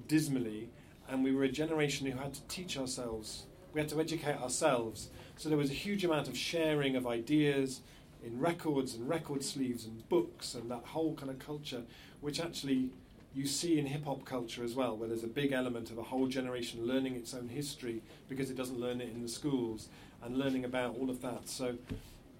dismally, 0.08 0.70
and 1.08 1.24
we 1.24 1.32
were 1.32 1.44
a 1.44 1.52
generation 1.52 2.08
who 2.08 2.18
had 2.18 2.34
to 2.34 2.42
teach 2.48 2.78
ourselves. 2.78 3.44
We 3.74 3.80
had 3.80 3.90
to 3.90 4.00
educate 4.00 4.42
ourselves. 4.42 5.10
So 5.38 5.50
there 5.50 5.58
was 5.58 5.70
a 5.70 5.76
huge 5.76 6.04
amount 6.04 6.28
of 6.28 6.38
sharing 6.38 6.96
of 6.96 7.08
ideas 7.08 7.82
in 8.24 8.40
records 8.40 8.96
and 8.96 9.10
record 9.10 9.44
sleeves 9.44 9.86
and 9.86 10.08
books 10.10 10.56
and 10.56 10.70
that 10.72 10.84
whole 10.86 11.16
kind 11.16 11.30
of 11.30 11.40
culture, 11.40 11.84
which 12.22 12.40
actually 12.40 12.90
you 13.36 13.46
see 13.46 13.80
in 13.80 13.86
hip 13.86 14.06
hop 14.06 14.26
culture 14.26 14.64
as 14.64 14.76
well, 14.76 14.96
where 14.96 15.08
there's 15.08 15.24
a 15.24 15.28
big 15.28 15.52
element 15.52 15.90
of 15.90 15.98
a 15.98 16.04
whole 16.04 16.28
generation 16.28 16.86
learning 16.86 17.16
its 17.16 17.34
own 17.34 17.50
history 17.50 18.02
because 18.30 18.50
it 18.50 18.58
doesn't 18.58 18.80
learn 18.80 19.02
it 19.02 19.10
in 19.10 19.22
the 19.22 19.30
schools 19.30 19.90
and 20.24 20.38
learning 20.38 20.66
about 20.66 20.96
all 21.00 21.10
of 21.10 21.22
that. 21.22 21.50
So, 21.50 21.76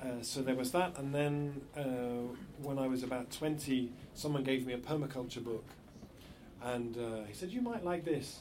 uh, 0.02 0.22
so 0.22 0.42
there 0.42 0.56
was 0.56 0.72
that, 0.72 0.98
and 0.98 1.14
then 1.14 1.62
uh, 1.76 2.34
when 2.62 2.78
I 2.78 2.88
was 2.88 3.04
about 3.04 3.32
20, 3.32 3.92
someone 4.14 4.44
gave 4.44 4.66
me 4.66 4.74
a 4.74 4.78
permaculture 4.78 5.44
book 5.44 5.66
and 6.64 6.98
uh, 6.98 7.26
he 7.28 7.34
said, 7.34 7.52
"You 7.52 7.62
might 7.62 7.84
like 7.84 8.06
this," 8.06 8.40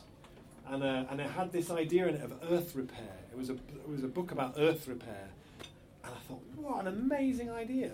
and 0.69 0.83
uh, 0.83 1.05
and 1.11 1.21
it 1.21 1.31
had 1.31 1.53
this 1.53 1.71
idea 1.71 2.09
in 2.09 2.15
it 2.15 2.23
of 2.23 2.33
earth 2.51 2.75
repair. 2.75 3.17
It 3.33 3.37
was 3.37 3.51
a 3.51 3.55
it 3.55 3.89
was 3.89 4.05
a 4.05 4.09
book 4.09 4.31
about 4.31 4.55
earth 4.59 4.87
repair, 4.87 5.29
and 6.05 6.13
I 6.15 6.19
thought, 6.29 6.43
what 6.57 6.81
an 6.81 6.89
amazing 6.89 7.51
idea! 7.51 7.93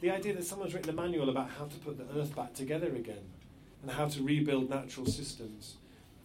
The 0.00 0.10
idea 0.10 0.34
that 0.34 0.44
someone's 0.44 0.74
written 0.74 0.90
a 0.90 0.94
manual 0.94 1.28
about 1.28 1.50
how 1.50 1.66
to 1.66 1.76
put 1.78 1.98
the 1.98 2.20
earth 2.20 2.34
back 2.34 2.54
together 2.54 2.88
again, 2.88 3.24
and 3.82 3.90
how 3.90 4.06
to 4.06 4.22
rebuild 4.22 4.70
natural 4.70 5.06
systems. 5.06 5.76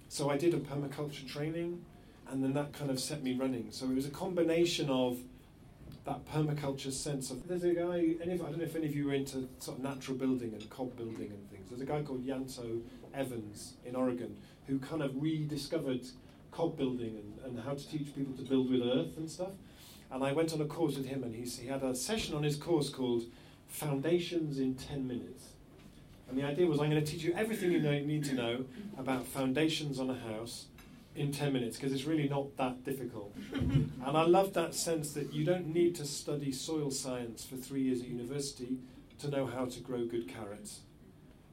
So 0.10 0.30
I 0.30 0.38
did 0.38 0.54
a 0.54 0.58
permaculture 0.58 1.28
training, 1.28 1.84
and 2.30 2.44
then 2.44 2.54
that 2.54 2.74
kind 2.74 2.90
of 2.90 3.00
set 3.00 3.24
me 3.24 3.36
running. 3.36 3.68
So 3.72 3.86
it 3.86 3.96
was 3.96 4.06
a 4.06 4.12
combination 4.12 4.90
of 4.90 5.18
that 6.06 6.26
permaculture 6.26 6.92
sense 6.92 7.32
of. 7.32 7.48
There's 7.48 7.64
a 7.64 7.74
guy, 7.74 8.16
any 8.22 8.34
of, 8.34 8.42
I 8.42 8.46
don't 8.46 8.60
know 8.60 8.64
if 8.64 8.76
any 8.76 8.86
of 8.86 8.96
you 8.96 9.10
are 9.10 9.14
into 9.14 9.50
sort 9.60 9.78
of 9.78 9.84
natural 9.84 10.18
building 10.18 10.54
and 10.54 10.70
cob 10.70 10.96
building 10.96 11.32
and 11.32 11.50
things. 11.52 11.70
There's 11.70 11.82
a 11.82 11.86
guy 11.86 12.02
called 12.02 12.26
Ianto 12.26 12.82
Evans 13.14 13.74
in 13.86 13.96
Oregon 13.96 14.38
who 14.68 14.80
kind 14.80 15.02
of 15.02 15.22
rediscovered 15.22 16.06
cob 16.52 16.78
building 16.78 17.18
and, 17.18 17.58
and 17.58 17.66
how 17.66 17.74
to 17.74 17.88
teach 17.90 18.16
people 18.16 18.34
to 18.36 18.44
build 18.44 18.70
with 18.72 18.82
earth 18.82 19.18
and 19.18 19.30
stuff. 19.30 19.52
And 20.10 20.24
I 20.24 20.32
went 20.32 20.54
on 20.54 20.62
a 20.62 20.66
course 20.66 20.96
with 20.96 21.06
him, 21.06 21.24
and 21.24 21.36
he's, 21.36 21.58
he 21.58 21.68
had 21.68 21.84
a 21.84 21.94
session 21.94 22.36
on 22.36 22.44
his 22.44 22.56
course 22.56 22.90
called 22.90 23.24
Foundations 23.68 24.60
in 24.60 24.76
10 24.76 25.06
Minutes. 25.06 25.50
And 26.30 26.38
the 26.38 26.44
idea 26.44 26.68
was 26.68 26.80
I'm 26.80 26.90
going 26.90 27.04
to 27.04 27.10
teach 27.12 27.24
you 27.24 27.34
everything 27.34 27.72
you 27.72 27.80
know, 27.80 28.00
need 28.00 28.26
to 28.26 28.34
know 28.34 28.66
about 28.98 29.26
foundations 29.26 30.00
on 30.00 30.10
a 30.10 30.18
house 30.18 30.66
in 31.16 31.32
10 31.32 31.52
minutes 31.52 31.78
because 31.78 31.92
it's 31.94 32.04
really 32.04 32.30
not 32.30 32.56
that 32.58 32.84
difficult. 32.84 33.36
and 33.54 33.92
I 34.06 34.24
love 34.24 34.54
that 34.54 34.76
sense 34.76 35.14
that 35.14 35.34
you 35.34 35.44
don't 35.44 35.74
need 35.74 35.96
to 35.96 36.06
study 36.06 36.52
soil 36.52 36.92
science 36.92 37.44
for 37.44 37.56
three 37.56 37.82
years 37.82 38.02
at 38.02 38.08
university 38.08 38.78
to 39.20 39.30
know 39.30 39.48
how 39.48 39.66
to 39.66 39.80
grow 39.80 40.06
good 40.06 40.28
carrots. 40.28 40.82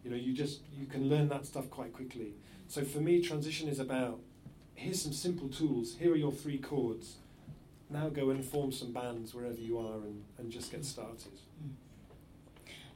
You 0.04 0.10
know, 0.10 0.16
you 0.16 0.34
just 0.34 0.60
you 0.78 0.86
can 0.86 1.08
learn 1.08 1.28
that 1.28 1.46
stuff 1.46 1.70
quite 1.70 1.92
quickly. 1.94 2.34
So 2.68 2.84
for 2.84 2.98
me, 2.98 3.22
transition 3.22 3.68
is 3.68 3.78
about 3.78 4.20
here's 4.74 5.00
some 5.00 5.12
simple 5.12 5.48
tools. 5.48 5.96
Here 5.98 6.12
are 6.12 6.16
your 6.16 6.32
three 6.32 6.58
chords. 6.58 7.16
Now 7.88 8.08
go 8.08 8.30
and 8.30 8.44
form 8.44 8.70
some 8.72 8.92
bands 8.92 9.34
wherever 9.34 9.58
you 9.58 9.78
are 9.78 9.96
and, 9.96 10.24
and 10.38 10.50
just 10.50 10.70
get 10.70 10.84
started. 10.84 11.32
Mm. 11.62 11.83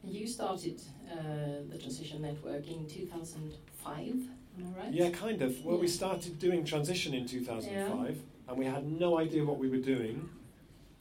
You 0.05 0.27
started 0.27 0.81
uh, 1.11 1.17
the 1.71 1.79
Transition 1.79 2.23
Network 2.23 2.69
in 2.69 2.87
2005, 2.87 3.99
am 3.99 4.29
I 4.59 4.81
right? 4.81 4.93
Yeah, 4.93 5.11
kind 5.11 5.43
of. 5.43 5.65
Well, 5.65 5.79
we 5.79 5.89
started 5.89 6.39
doing 6.39 6.65
transition 6.65 7.15
in 7.15 7.27
2005, 7.27 8.19
and 8.49 8.59
we 8.59 8.65
had 8.65 8.87
no 8.87 9.19
idea 9.19 9.45
what 9.45 9.59
we 9.59 9.69
were 9.69 9.77
doing. 9.77 10.29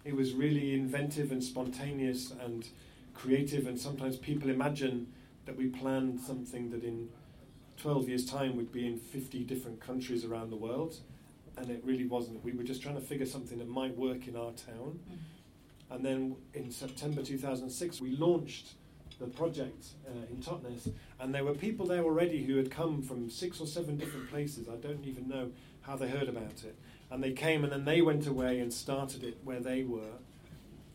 It 0.03 0.15
was 0.15 0.33
really 0.33 0.73
inventive 0.73 1.31
and 1.31 1.43
spontaneous 1.43 2.33
and 2.43 2.67
creative, 3.13 3.67
and 3.67 3.79
sometimes 3.79 4.17
people 4.17 4.49
imagine 4.49 5.07
that 5.45 5.55
we 5.55 5.67
planned 5.67 6.19
something 6.19 6.71
that 6.71 6.83
in 6.83 7.09
12 7.77 8.09
years' 8.09 8.25
time 8.25 8.57
would 8.57 8.71
be 8.71 8.87
in 8.87 8.97
50 8.97 9.43
different 9.43 9.79
countries 9.79 10.25
around 10.25 10.49
the 10.49 10.55
world, 10.55 10.97
and 11.57 11.69
it 11.69 11.81
really 11.85 12.05
wasn't. 12.05 12.43
We 12.43 12.53
were 12.53 12.63
just 12.63 12.81
trying 12.81 12.95
to 12.95 13.01
figure 13.01 13.25
something 13.25 13.59
that 13.59 13.69
might 13.69 13.95
work 13.95 14.27
in 14.27 14.35
our 14.35 14.51
town. 14.51 14.99
Mm. 15.09 15.17
And 15.89 16.05
then 16.05 16.35
in 16.53 16.69
September 16.71 17.23
2006, 17.23 18.01
we 18.01 18.11
launched 18.11 18.73
the 19.19 19.27
project 19.27 19.87
uh, 20.07 20.11
in 20.29 20.37
Totnes, 20.41 20.91
and 21.19 21.33
there 21.33 21.43
were 21.43 21.53
people 21.53 21.85
there 21.85 22.03
already 22.03 22.43
who 22.43 22.57
had 22.57 22.69
come 22.69 23.01
from 23.01 23.29
six 23.29 23.59
or 23.59 23.67
seven 23.67 23.97
different 23.97 24.29
places. 24.29 24.67
I 24.69 24.75
don't 24.75 25.05
even 25.05 25.27
know 25.27 25.51
how 25.81 25.95
they 25.95 26.07
heard 26.07 26.29
about 26.29 26.63
it. 26.63 26.75
And 27.09 27.23
they 27.23 27.31
came 27.31 27.63
and 27.63 27.71
then 27.71 27.85
they 27.85 28.01
went 28.01 28.27
away 28.27 28.59
and 28.59 28.71
started 28.71 29.23
it 29.23 29.37
where 29.43 29.59
they 29.59 29.83
were, 29.83 30.17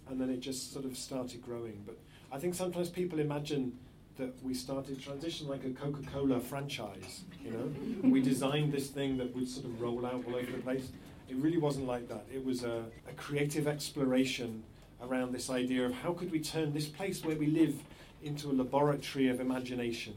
and 0.09 0.21
then 0.21 0.31
it 0.31 0.41
just 0.41 0.73
sort 0.73 0.85
of 0.85 0.97
started 0.97 1.43
growing. 1.43 1.83
But 1.87 1.99
I 2.31 2.39
think 2.39 2.55
sometimes 2.55 2.91
people 2.91 3.19
imagine 3.19 3.79
that 4.19 4.43
we 4.43 4.55
started 4.55 5.01
transition 5.01 5.49
like 5.49 5.65
a 5.65 5.71
Coca 5.71 6.03
Cola 6.13 6.39
franchise, 6.39 7.23
you 7.43 7.51
know? 7.51 8.09
we 8.09 8.21
designed 8.21 8.71
this 8.71 8.89
thing 8.89 9.17
that 9.17 9.35
would 9.35 9.49
sort 9.49 9.65
of 9.65 9.81
roll 9.81 10.05
out 10.05 10.23
all 10.27 10.37
over 10.37 10.53
the 10.53 10.59
place. 10.59 10.89
It 11.31 11.37
really 11.37 11.57
wasn't 11.57 11.87
like 11.87 12.09
that. 12.09 12.27
It 12.33 12.45
was 12.45 12.63
a, 12.63 12.85
a 13.09 13.13
creative 13.17 13.67
exploration 13.67 14.63
around 15.03 15.33
this 15.33 15.49
idea 15.49 15.85
of 15.87 15.95
how 15.95 16.13
could 16.13 16.31
we 16.31 16.41
turn 16.41 16.75
this 16.75 16.87
place 16.87 17.25
where 17.25 17.37
we 17.37 17.47
live 17.47 17.83
into 18.23 18.51
a 18.51 18.55
laboratory 18.55 19.29
of 19.29 19.41
imagination, 19.41 20.15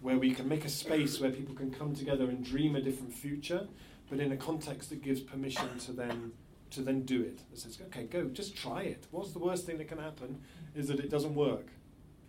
where 0.00 0.18
we 0.18 0.34
can 0.34 0.48
make 0.48 0.64
a 0.64 0.68
space 0.68 1.20
where 1.20 1.30
people 1.30 1.54
can 1.54 1.70
come 1.70 1.94
together 1.94 2.24
and 2.24 2.44
dream 2.44 2.76
a 2.76 2.80
different 2.80 3.12
future, 3.12 3.66
but 4.10 4.20
in 4.20 4.32
a 4.32 4.36
context 4.36 4.90
that 4.90 5.02
gives 5.02 5.20
permission 5.20 5.78
to 5.78 5.92
them 5.92 6.32
to 6.70 6.80
then 6.80 7.02
do 7.02 7.20
it. 7.22 7.40
It 7.52 7.58
says, 7.58 7.78
okay, 7.88 8.04
go, 8.04 8.24
just 8.28 8.56
try 8.56 8.82
it. 8.82 9.06
What's 9.10 9.32
the 9.32 9.38
worst 9.38 9.66
thing 9.66 9.78
that 9.78 9.88
can 9.88 9.98
happen? 9.98 10.40
Is 10.74 10.88
that 10.88 11.00
it 11.00 11.10
doesn't 11.10 11.34
work. 11.34 11.66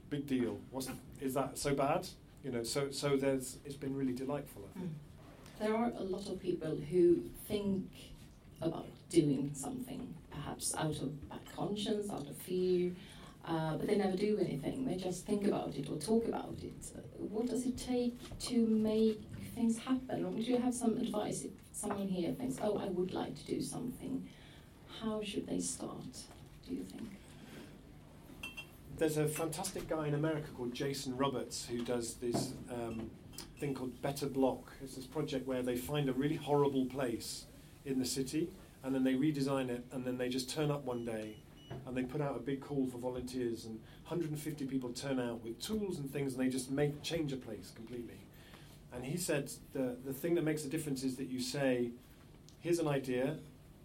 Big 0.09 0.27
deal. 0.27 0.59
What's, 0.69 0.89
is 1.21 1.33
that 1.33 1.57
so 1.57 1.73
bad? 1.73 2.07
You 2.43 2.51
know, 2.51 2.63
so 2.63 2.91
so 2.91 3.15
there's 3.15 3.57
it's 3.63 3.77
been 3.77 3.95
really 3.95 4.11
delightful. 4.11 4.63
I 4.69 4.79
think. 4.79 4.91
Mm. 4.91 5.65
There 5.65 5.75
are 5.75 5.91
a 5.97 6.03
lot 6.03 6.27
of 6.27 6.41
people 6.41 6.75
who 6.91 7.23
think 7.47 7.89
about 8.61 8.87
doing 9.09 9.51
something, 9.53 10.13
perhaps 10.29 10.75
out 10.75 10.99
of 11.01 11.29
bad 11.29 11.39
conscience, 11.55 12.09
out 12.09 12.27
of 12.27 12.35
fear, 12.35 12.91
uh, 13.45 13.75
but 13.75 13.87
they 13.87 13.95
never 13.95 14.15
do 14.15 14.37
anything. 14.39 14.85
They 14.85 14.95
just 14.95 15.25
think 15.25 15.45
about 15.47 15.75
it 15.75 15.89
or 15.89 15.97
talk 15.97 16.27
about 16.27 16.55
it. 16.61 16.73
What 17.17 17.47
does 17.47 17.65
it 17.65 17.77
take 17.77 18.17
to 18.47 18.65
make 18.65 19.21
things 19.53 19.77
happen? 19.77 20.25
Or 20.25 20.31
do 20.31 20.41
you 20.41 20.57
have 20.57 20.73
some 20.73 20.97
advice 20.97 21.43
if 21.43 21.51
someone 21.71 22.07
here 22.07 22.31
thinks, 22.31 22.57
oh, 22.61 22.77
I 22.77 22.85
would 22.85 23.13
like 23.13 23.35
to 23.35 23.45
do 23.45 23.61
something? 23.61 24.27
How 25.01 25.21
should 25.23 25.47
they 25.47 25.59
start, 25.59 26.23
do 26.67 26.75
you 26.75 26.83
think? 26.83 27.09
There's 28.97 29.17
a 29.17 29.27
fantastic 29.27 29.89
guy 29.89 30.07
in 30.07 30.13
America 30.13 30.47
called 30.55 30.73
Jason 30.73 31.17
Roberts 31.17 31.65
who 31.65 31.83
does 31.83 32.13
this 32.15 32.53
um, 32.71 33.09
thing 33.59 33.73
called 33.73 34.01
Better 34.01 34.27
Block. 34.27 34.71
It's 34.81 34.95
this 34.95 35.05
project 35.05 35.47
where 35.47 35.63
they 35.63 35.75
find 35.75 36.07
a 36.07 36.13
really 36.13 36.35
horrible 36.35 36.85
place 36.85 37.45
in 37.85 37.99
the 37.99 38.05
city 38.05 38.49
and 38.83 38.93
then 38.93 39.03
they 39.03 39.15
redesign 39.15 39.69
it 39.69 39.83
and 39.91 40.05
then 40.05 40.17
they 40.17 40.29
just 40.29 40.49
turn 40.49 40.71
up 40.71 40.85
one 40.85 41.03
day 41.03 41.42
and 41.85 41.95
they 41.95 42.03
put 42.03 42.21
out 42.21 42.35
a 42.35 42.39
big 42.39 42.61
call 42.61 42.87
for 42.87 42.97
volunteers 42.97 43.65
and 43.65 43.79
150 44.07 44.65
people 44.65 44.91
turn 44.91 45.19
out 45.19 45.43
with 45.43 45.59
tools 45.61 45.97
and 45.99 46.11
things 46.11 46.33
and 46.33 46.43
they 46.43 46.49
just 46.49 46.71
make 46.71 47.01
change 47.01 47.33
a 47.33 47.37
place 47.37 47.71
completely. 47.75 48.19
And 48.93 49.03
he 49.03 49.17
said 49.17 49.51
the, 49.73 49.97
the 50.05 50.13
thing 50.13 50.35
that 50.35 50.43
makes 50.43 50.65
a 50.65 50.69
difference 50.69 51.03
is 51.03 51.15
that 51.15 51.27
you 51.27 51.39
say, 51.39 51.91
here's 52.59 52.79
an 52.79 52.87
idea, 52.87 53.37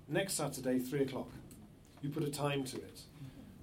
next 0.09 0.35
Saturday, 0.35 0.78
three 0.78 1.02
o'clock. 1.02 1.30
You 2.02 2.11
put 2.11 2.23
a 2.23 2.30
time 2.30 2.64
to 2.64 2.76
it. 2.76 3.00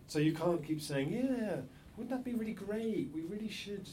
So 0.07 0.19
you 0.19 0.33
can't 0.33 0.63
keep 0.63 0.81
saying, 0.81 1.11
yeah, 1.11 1.57
wouldn't 1.97 2.09
that 2.09 2.23
be 2.23 2.33
really 2.33 2.53
great? 2.53 3.09
We 3.13 3.21
really 3.21 3.49
should 3.49 3.87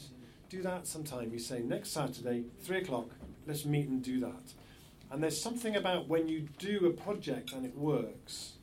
do 0.49 0.61
that 0.63 0.87
sometime. 0.87 1.31
You 1.31 1.39
say, 1.39 1.61
next 1.61 1.89
Saturday, 1.89 2.43
three 2.61 2.79
o'clock, 2.79 3.09
let's 3.47 3.65
meet 3.65 3.87
and 3.87 4.03
do 4.03 4.19
that. 4.19 4.53
And 5.09 5.21
there's 5.21 5.39
something 5.39 5.75
about 5.75 6.07
when 6.07 6.27
you 6.27 6.47
do 6.57 6.87
a 6.87 6.89
project 6.91 7.53
and 7.53 7.65
it 7.65 7.77
works 7.77 8.53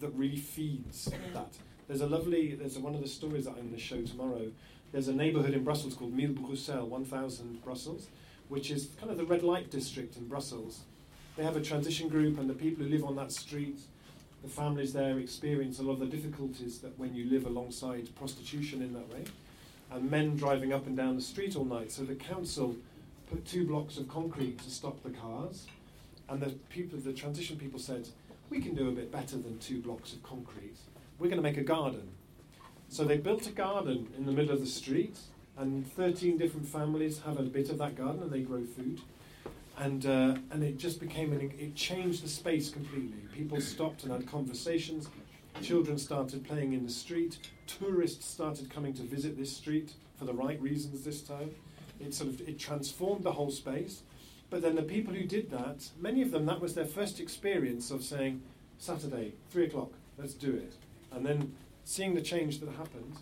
that 0.00 0.10
really 0.14 0.36
feeds 0.36 1.08
mm. 1.08 1.32
that. 1.34 1.54
There's 1.88 2.00
a 2.00 2.06
lovely, 2.06 2.54
there's 2.54 2.76
a, 2.76 2.80
one 2.80 2.94
of 2.94 3.00
the 3.00 3.08
stories 3.08 3.44
that 3.44 3.52
I'm 3.52 3.68
going 3.68 3.74
to 3.74 3.78
show 3.78 4.02
tomorrow. 4.02 4.50
There's 4.92 5.08
a 5.08 5.14
neighbourhood 5.14 5.54
in 5.54 5.64
Brussels 5.64 5.94
called 5.94 6.12
Mille 6.12 6.32
Bruxelles, 6.32 6.88
1000 6.88 7.64
Brussels, 7.64 8.08
which 8.48 8.70
is 8.70 8.90
kind 8.98 9.10
of 9.10 9.18
the 9.18 9.24
red 9.24 9.42
light 9.42 9.70
district 9.70 10.16
in 10.16 10.26
Brussels. 10.26 10.80
They 11.36 11.44
have 11.44 11.56
a 11.56 11.60
transition 11.60 12.08
group, 12.08 12.38
and 12.38 12.48
the 12.48 12.54
people 12.54 12.84
who 12.84 12.90
live 12.90 13.04
on 13.04 13.16
that 13.16 13.30
street, 13.30 13.78
the 14.42 14.48
families 14.48 14.92
there 14.92 15.18
experience 15.18 15.78
a 15.78 15.82
lot 15.82 15.94
of 15.94 16.00
the 16.00 16.06
difficulties 16.06 16.78
that 16.78 16.98
when 16.98 17.14
you 17.14 17.28
live 17.28 17.46
alongside 17.46 18.14
prostitution 18.16 18.82
in 18.82 18.92
that 18.94 19.08
way, 19.08 19.24
and 19.90 20.10
men 20.10 20.36
driving 20.36 20.72
up 20.72 20.86
and 20.86 20.96
down 20.96 21.16
the 21.16 21.22
street 21.22 21.56
all 21.56 21.64
night. 21.64 21.92
So 21.92 22.02
the 22.02 22.14
council 22.14 22.74
put 23.30 23.44
two 23.46 23.66
blocks 23.66 23.98
of 23.98 24.08
concrete 24.08 24.58
to 24.62 24.70
stop 24.70 25.02
the 25.02 25.10
cars, 25.10 25.66
and 26.28 26.40
the 26.40 26.50
people, 26.70 26.98
the 26.98 27.12
transition 27.12 27.56
people 27.56 27.78
said, 27.78 28.08
we 28.50 28.60
can 28.60 28.74
do 28.74 28.88
a 28.88 28.92
bit 28.92 29.10
better 29.10 29.36
than 29.36 29.58
two 29.58 29.80
blocks 29.80 30.12
of 30.12 30.22
concrete. 30.22 30.76
We're 31.18 31.28
going 31.28 31.38
to 31.38 31.42
make 31.42 31.56
a 31.56 31.64
garden. 31.64 32.08
So 32.88 33.04
they 33.04 33.16
built 33.16 33.46
a 33.46 33.52
garden 33.52 34.08
in 34.16 34.26
the 34.26 34.32
middle 34.32 34.52
of 34.52 34.60
the 34.60 34.66
street, 34.66 35.18
and 35.56 35.90
13 35.92 36.38
different 36.38 36.66
families 36.66 37.20
have 37.20 37.38
a 37.38 37.42
bit 37.42 37.70
of 37.70 37.78
that 37.78 37.96
garden 37.96 38.22
and 38.22 38.30
they 38.30 38.40
grow 38.40 38.64
food. 38.64 39.00
And, 39.78 40.06
uh, 40.06 40.36
and 40.50 40.62
it 40.62 40.78
just 40.78 41.00
became, 41.00 41.32
an, 41.32 41.52
it 41.58 41.74
changed 41.74 42.24
the 42.24 42.28
space 42.28 42.70
completely. 42.70 43.18
People 43.34 43.60
stopped 43.60 44.04
and 44.04 44.12
had 44.12 44.26
conversations. 44.26 45.08
Children 45.62 45.98
started 45.98 46.44
playing 46.44 46.72
in 46.72 46.84
the 46.84 46.92
street. 46.92 47.38
Tourists 47.66 48.26
started 48.26 48.70
coming 48.70 48.94
to 48.94 49.02
visit 49.02 49.36
this 49.36 49.54
street 49.54 49.92
for 50.18 50.24
the 50.24 50.32
right 50.32 50.60
reasons 50.60 51.02
this 51.04 51.22
time. 51.22 51.50
It 52.00 52.14
sort 52.14 52.30
of 52.30 52.40
it 52.46 52.58
transformed 52.58 53.24
the 53.24 53.32
whole 53.32 53.50
space. 53.50 54.02
But 54.48 54.62
then 54.62 54.76
the 54.76 54.82
people 54.82 55.12
who 55.12 55.24
did 55.24 55.50
that, 55.50 55.90
many 55.98 56.22
of 56.22 56.30
them, 56.30 56.46
that 56.46 56.60
was 56.60 56.74
their 56.74 56.86
first 56.86 57.18
experience 57.20 57.90
of 57.90 58.04
saying, 58.04 58.42
Saturday, 58.78 59.34
three 59.50 59.64
o'clock, 59.64 59.92
let's 60.18 60.34
do 60.34 60.54
it. 60.54 60.74
And 61.12 61.26
then 61.26 61.54
seeing 61.84 62.14
the 62.14 62.22
change 62.22 62.60
that 62.60 62.70
happened. 62.70 63.16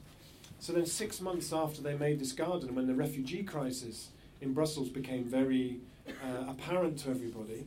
So 0.58 0.72
then, 0.72 0.86
six 0.86 1.20
months 1.20 1.52
after 1.52 1.82
they 1.82 1.94
made 1.94 2.18
this 2.18 2.32
garden, 2.32 2.74
when 2.74 2.86
the 2.86 2.94
refugee 2.94 3.42
crisis 3.42 4.08
in 4.40 4.54
Brussels 4.54 4.88
became 4.88 5.24
very 5.24 5.80
uh, 6.08 6.50
apparent 6.50 6.98
to 7.00 7.10
everybody, 7.10 7.66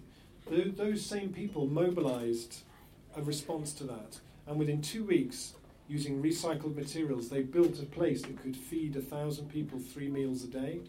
th- 0.50 0.76
those 0.76 1.06
same 1.06 1.30
people 1.30 1.68
mobilized 1.68 2.64
a 3.16 3.22
response 3.22 3.74
to 3.74 3.84
that. 3.86 4.20
And 4.48 4.58
within 4.58 4.82
two 4.82 5.04
weeks, 5.04 5.54
using 5.88 6.22
recycled 6.22 6.76
materials, 6.76 7.30
they 7.30 7.42
built 7.42 7.80
a 7.80 7.86
place 7.86 8.22
that 8.24 8.42
could 8.42 8.56
feed 8.56 8.96
a 8.96 9.02
thousand 9.02 9.50
people 9.50 9.80
three 9.80 10.10
meals 10.10 10.44
a 10.44 10.48
day. 10.48 10.80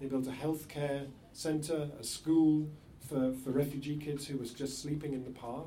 They 0.00 0.06
built 0.06 0.26
a 0.26 0.30
healthcare 0.30 1.06
centre, 1.32 1.88
a 1.98 2.04
school 2.04 2.68
for, 3.08 3.32
for 3.44 3.50
refugee 3.50 3.96
kids 3.96 4.26
who 4.26 4.36
was 4.38 4.52
just 4.52 4.82
sleeping 4.82 5.12
in 5.12 5.24
the 5.24 5.30
park. 5.30 5.66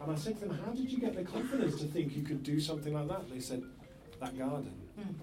And 0.00 0.10
I 0.10 0.14
said 0.14 0.38
to 0.40 0.46
them, 0.46 0.58
How 0.64 0.72
did 0.72 0.90
you 0.90 0.98
get 0.98 1.14
the 1.14 1.22
confidence 1.22 1.78
to 1.80 1.84
think 1.84 2.16
you 2.16 2.22
could 2.22 2.42
do 2.42 2.60
something 2.60 2.94
like 2.94 3.08
that? 3.08 3.30
They 3.30 3.40
said, 3.40 3.62
That 4.20 4.38
garden. 4.38 4.72
Mm. 4.98 5.14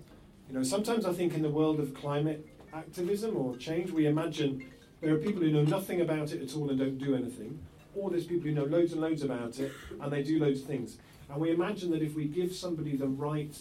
You 0.50 0.56
know, 0.56 0.64
sometimes 0.64 1.06
I 1.06 1.14
think 1.14 1.34
in 1.34 1.42
the 1.42 1.50
world 1.50 1.80
of 1.80 1.94
climate 1.94 2.48
activism 2.74 3.36
or 3.36 3.56
change, 3.58 3.92
we 3.92 4.06
imagine 4.06 4.70
there 5.02 5.14
are 5.14 5.18
people 5.18 5.42
who 5.42 5.52
know 5.52 5.64
nothing 5.64 6.02
about 6.02 6.32
it 6.32 6.42
at 6.42 6.56
all 6.56 6.70
and 6.70 6.80
don't 6.80 6.98
do 6.98 7.16
anything, 7.16 7.60
or 7.96 8.10
there's 8.10 8.26
people 8.26 8.48
who 8.48 8.54
know 8.54 8.66
loads 8.66 8.94
and 8.94 9.02
loads 9.02 9.24
about 9.24 9.60
it 9.60 9.72
and 10.00 10.12
they 10.12 10.24
do 10.24 10.40
loads 10.40 10.62
of 10.62 10.68
things. 10.68 10.98
And 11.30 11.42
we 11.42 11.52
imagine 11.52 11.92
that 11.92 12.02
if 12.02 12.16
we 12.16 12.26
give 12.26 12.54
somebody 12.54 12.96
the 12.96 13.08
right, 13.08 13.56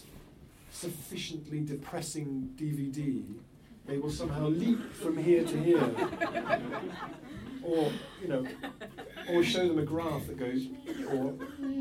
sufficiently 0.70 1.60
depressing 1.60 2.50
DVD, 2.56 3.24
they 3.86 3.98
will 3.98 4.10
somehow 4.10 4.48
leap 4.48 4.92
from 4.92 5.16
here 5.16 5.44
to 5.44 5.62
here. 5.62 5.90
or, 7.62 7.90
you 8.22 8.28
know, 8.28 8.46
or 9.28 9.42
show 9.42 9.66
them 9.66 9.78
a 9.78 9.82
graph 9.82 10.26
that 10.26 10.38
goes, 10.38 10.66
or 11.12 11.34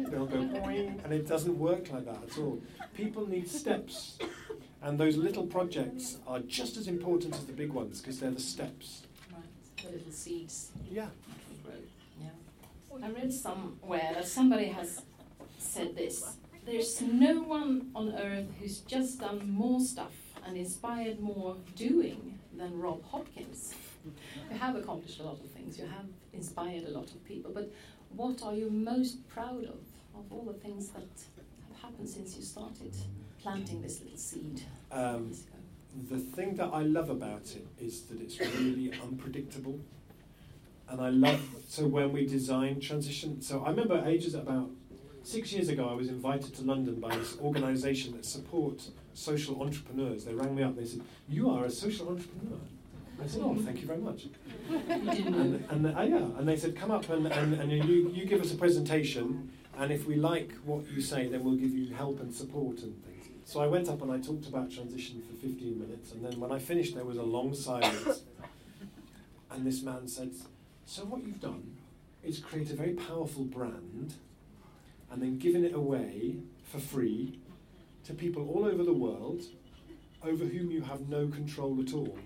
they'll 0.10 0.26
go 0.26 0.38
boing, 0.38 1.04
and 1.04 1.14
it 1.14 1.28
doesn't 1.28 1.58
work 1.58 1.92
like 1.92 2.06
that 2.06 2.24
at 2.24 2.38
all. 2.38 2.62
People 2.96 3.28
need 3.28 3.50
steps, 3.50 4.18
and 4.82 4.98
those 5.00 5.18
little 5.18 5.46
projects 5.46 6.18
are 6.28 6.40
just 6.40 6.78
as 6.78 6.88
important 6.88 7.36
as 7.36 7.46
the 7.46 7.54
big 7.54 7.72
ones 7.72 8.02
because 8.02 8.20
they're 8.20 8.32
the 8.32 8.40
steps. 8.40 9.04
Right, 9.32 9.44
the 9.84 9.92
little 9.92 10.12
seeds. 10.12 10.72
Yeah. 10.90 11.08
Yeah. 12.20 12.30
I 13.04 13.10
read 13.12 13.32
somewhere 13.32 14.12
that 14.14 14.28
somebody 14.28 14.68
has 14.68 15.02
said 15.60 15.96
this. 15.96 16.38
There's 16.66 17.00
no 17.02 17.42
one 17.42 17.92
on 17.94 18.16
earth 18.16 18.48
who's 18.60 18.80
just 18.80 19.20
done 19.20 19.52
more 19.52 19.80
stuff 19.80 20.14
and 20.46 20.58
inspired 20.58 21.20
more 21.20 21.58
doing 21.76 22.40
than 22.56 22.80
Rob 22.80 23.04
Hopkins. 23.04 23.74
You 24.06 24.58
have 24.58 24.76
accomplished 24.76 25.20
a 25.20 25.24
lot 25.24 25.40
of 25.44 25.50
things, 25.52 25.80
you 25.80 25.86
have 25.86 26.06
inspired 26.34 26.84
a 26.86 26.92
lot 26.92 27.10
of 27.10 27.24
people, 27.26 27.52
but 27.54 27.72
what 28.16 28.42
are 28.44 28.54
you 28.54 28.70
most 28.70 29.28
proud 29.28 29.64
of, 29.64 29.80
of 30.16 30.32
all 30.32 30.44
the 30.46 30.54
things 30.54 30.90
that 30.90 31.02
have 31.02 31.82
happened 31.82 32.08
since 32.08 32.36
you 32.38 32.44
started 32.44 32.96
planting 33.42 33.82
this 33.82 34.02
little 34.02 34.18
seed? 34.18 34.62
Um, 34.92 35.32
the 36.10 36.20
thing 36.20 36.56
that 36.56 36.70
I 36.72 36.84
love 36.84 37.10
about 37.10 37.56
it 37.56 37.68
is 37.80 38.04
that 38.04 38.22
it's 38.22 38.40
really 38.40 38.92
unpredictable. 39.04 39.80
And 40.88 41.02
I 41.02 41.10
love, 41.10 41.42
so 41.68 41.88
when 41.88 42.12
we 42.12 42.28
design 42.28 42.80
transition, 42.80 43.42
so 43.42 43.64
I 43.64 43.72
remember 43.72 44.04
ages 44.06 44.36
about 44.36 44.70
six 45.26 45.52
years 45.52 45.70
ago, 45.70 45.90
I 45.90 45.94
was 45.94 46.08
invited 46.08 46.54
to 46.56 46.64
London 46.64 47.00
by 47.00 47.16
this 47.18 47.38
organisation 47.42 48.14
that 48.14 48.26
support 48.26 48.90
social 49.14 49.62
entrepreneurs. 49.62 50.26
They 50.26 50.34
rang 50.34 50.56
me 50.56 50.64
up 50.64 50.78
and 50.78 50.80
they 50.80 50.86
said, 50.86 51.02
You 51.28 51.50
are 51.50 51.66
a 51.66 51.72
social 51.72 52.10
entrepreneur. 52.10 52.60
I 53.22 53.28
said, 53.28 53.42
Oh, 53.44 53.56
thank 53.56 53.82
you 53.82 53.88
very 53.88 54.00
much. 54.00 54.28
and, 54.70 55.66
and, 55.70 55.98
uh, 55.98 56.02
yeah, 56.02 56.18
and 56.38 56.48
they 56.48 56.58
said, 56.58 56.76
Come 56.76 56.92
up 56.92 57.10
and, 57.10 57.28
and, 57.28 57.54
and 57.54 57.72
you, 57.72 58.10
you 58.14 58.26
give 58.26 58.42
us 58.42 58.52
a 58.52 58.56
presentation, 58.56 59.52
and 59.78 59.92
if 59.92 60.06
we 60.06 60.16
like 60.16 60.54
what 60.64 60.90
you 60.90 61.02
say, 61.02 61.28
then 61.28 61.44
we'll 61.44 61.56
give 61.56 61.72
you 61.72 61.94
help 61.94 62.20
and 62.20 62.34
support 62.34 62.80
and 62.80 63.04
things. 63.04 63.30
So 63.46 63.62
I 63.62 63.68
went 63.68 63.90
up 63.90 64.02
and 64.02 64.12
I 64.12 64.20
talked 64.20 64.48
about 64.48 64.72
transition 64.72 65.22
for 65.30 65.36
15 65.36 65.80
minutes, 65.80 66.12
and 66.12 66.24
then 66.24 66.40
when 66.40 66.52
I 66.52 66.60
finished, 66.60 66.96
there 66.96 67.06
was 67.06 67.18
a 67.18 67.24
long 67.24 67.54
silence. 67.54 68.24
And 69.52 69.66
this 69.66 69.82
man 69.84 70.08
said, 70.08 70.32
So 70.86 71.04
what 71.04 71.24
you've 71.24 71.40
done 71.40 71.78
is 72.24 72.40
create 72.40 72.72
a 72.72 72.76
very 72.76 72.94
powerful 72.94 73.44
brand 73.46 74.16
and 75.16 75.24
then 75.24 75.40
given 75.40 75.64
it 75.64 75.74
away 75.74 76.36
for 76.66 76.78
free 76.78 77.40
to 78.04 78.14
people 78.14 78.50
all 78.50 78.66
over 78.66 78.84
the 78.84 78.94
world 78.94 79.44
over 80.22 80.44
whom 80.44 80.70
you 80.70 80.82
have 80.82 81.08
no 81.08 81.30
control 81.30 81.80
at 81.80 81.94
all. 81.94 82.18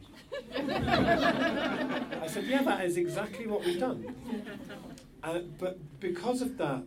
I 0.56 2.26
said, 2.28 2.46
Yeah, 2.46 2.64
that 2.64 2.84
is 2.84 2.98
exactly 2.98 3.46
what 3.46 3.64
we've 3.64 3.80
done. 3.80 4.16
Uh, 5.22 5.42
but 5.60 5.78
because 6.00 6.42
of 6.42 6.58
that, 6.58 6.82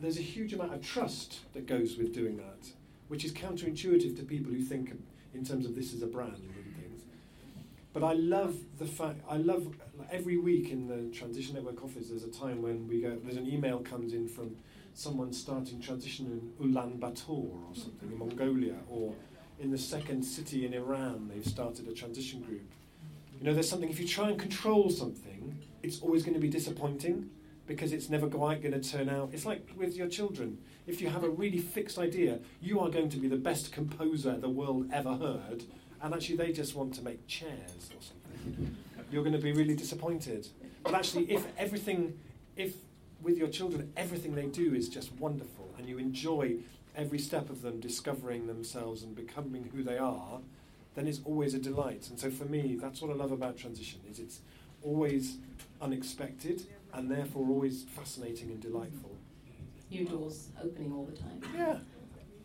there's 0.00 0.18
a 0.18 0.22
huge 0.22 0.52
amount 0.52 0.72
of 0.72 0.82
trust 0.82 1.40
that 1.54 1.66
goes 1.66 1.96
with 1.96 2.14
doing 2.14 2.36
that, 2.36 2.68
which 3.08 3.24
is 3.24 3.32
counterintuitive 3.32 4.16
to 4.18 4.22
people 4.22 4.52
who 4.52 4.60
think 4.60 4.92
in 5.34 5.44
terms 5.44 5.66
of 5.66 5.74
this 5.74 5.92
as 5.92 6.02
a 6.02 6.06
brand 6.06 6.36
and 6.36 6.76
things. 6.76 7.02
But 7.92 8.04
I 8.04 8.12
love 8.12 8.54
the 8.78 8.86
fact, 8.86 9.20
I 9.28 9.38
love 9.38 9.74
every 10.12 10.38
week 10.38 10.70
in 10.70 10.86
the 10.86 11.12
Transition 11.12 11.54
Network 11.54 11.82
office, 11.82 12.08
there's 12.10 12.22
a 12.22 12.30
time 12.30 12.62
when 12.62 12.86
we 12.86 13.00
go, 13.00 13.18
there's 13.24 13.36
an 13.36 13.48
email 13.48 13.80
comes 13.80 14.12
in 14.12 14.28
from 14.28 14.54
someone 14.94 15.32
starting 15.32 15.80
transition 15.80 16.26
in 16.60 16.72
Ulaanbaatar 16.72 17.28
or 17.28 17.74
something 17.74 18.10
in 18.10 18.18
Mongolia, 18.18 18.76
or 18.88 19.14
in 19.58 19.70
the 19.70 19.78
second 19.78 20.22
city 20.22 20.66
in 20.66 20.74
Iran, 20.74 21.30
they've 21.32 21.46
started 21.46 21.88
a 21.88 21.92
transition 21.92 22.42
group. 22.42 22.70
You 23.38 23.46
know, 23.46 23.54
there's 23.54 23.68
something, 23.68 23.88
if 23.88 24.00
you 24.00 24.06
try 24.06 24.28
and 24.28 24.38
control 24.38 24.90
something, 24.90 25.58
it's 25.82 26.00
always 26.00 26.22
going 26.22 26.34
to 26.34 26.40
be 26.40 26.48
disappointing 26.48 27.30
because 27.66 27.92
it's 27.92 28.10
never 28.10 28.26
quite 28.26 28.62
going 28.62 28.78
to 28.78 28.80
turn 28.80 29.08
out. 29.08 29.30
It's 29.32 29.46
like 29.46 29.68
with 29.76 29.96
your 29.96 30.08
children. 30.08 30.58
If 30.86 31.00
you 31.00 31.08
have 31.08 31.24
a 31.24 31.30
really 31.30 31.58
fixed 31.58 31.98
idea, 31.98 32.40
you 32.60 32.80
are 32.80 32.90
going 32.90 33.08
to 33.10 33.16
be 33.16 33.28
the 33.28 33.36
best 33.36 33.72
composer 33.72 34.36
the 34.36 34.48
world 34.48 34.90
ever 34.92 35.14
heard, 35.14 35.64
and 36.02 36.12
actually 36.12 36.36
they 36.36 36.52
just 36.52 36.74
want 36.74 36.94
to 36.94 37.02
make 37.02 37.26
chairs 37.26 37.90
or 37.94 38.02
something. 38.02 38.76
You're 39.12 39.22
going 39.22 39.36
to 39.36 39.42
be 39.42 39.52
really 39.52 39.74
disappointed. 39.74 40.48
But 40.82 40.94
actually, 40.94 41.30
if 41.30 41.46
everything, 41.58 42.18
if 42.56 42.74
with 43.22 43.36
your 43.36 43.48
children, 43.48 43.92
everything 43.96 44.34
they 44.34 44.46
do 44.46 44.74
is 44.74 44.88
just 44.88 45.12
wonderful, 45.14 45.68
and 45.78 45.88
you 45.88 45.98
enjoy 45.98 46.56
every 46.96 47.18
step 47.18 47.50
of 47.50 47.62
them 47.62 47.80
discovering 47.80 48.46
themselves 48.46 49.02
and 49.02 49.14
becoming 49.14 49.70
who 49.74 49.82
they 49.82 49.98
are, 49.98 50.40
then 50.94 51.06
it's 51.06 51.20
always 51.24 51.54
a 51.54 51.58
delight. 51.58 52.08
And 52.10 52.18
so 52.18 52.30
for 52.30 52.44
me, 52.44 52.76
that's 52.80 53.00
what 53.00 53.10
I 53.10 53.14
love 53.14 53.32
about 53.32 53.56
transition: 53.56 54.00
is 54.10 54.18
it's 54.18 54.40
always 54.82 55.38
unexpected 55.80 56.62
and 56.92 57.10
therefore 57.10 57.46
always 57.48 57.84
fascinating 57.84 58.50
and 58.50 58.60
delightful. 58.60 59.16
New 59.90 60.04
doors 60.04 60.48
opening 60.62 60.92
all 60.92 61.04
the 61.04 61.16
time. 61.16 61.42
Yeah, 61.56 61.78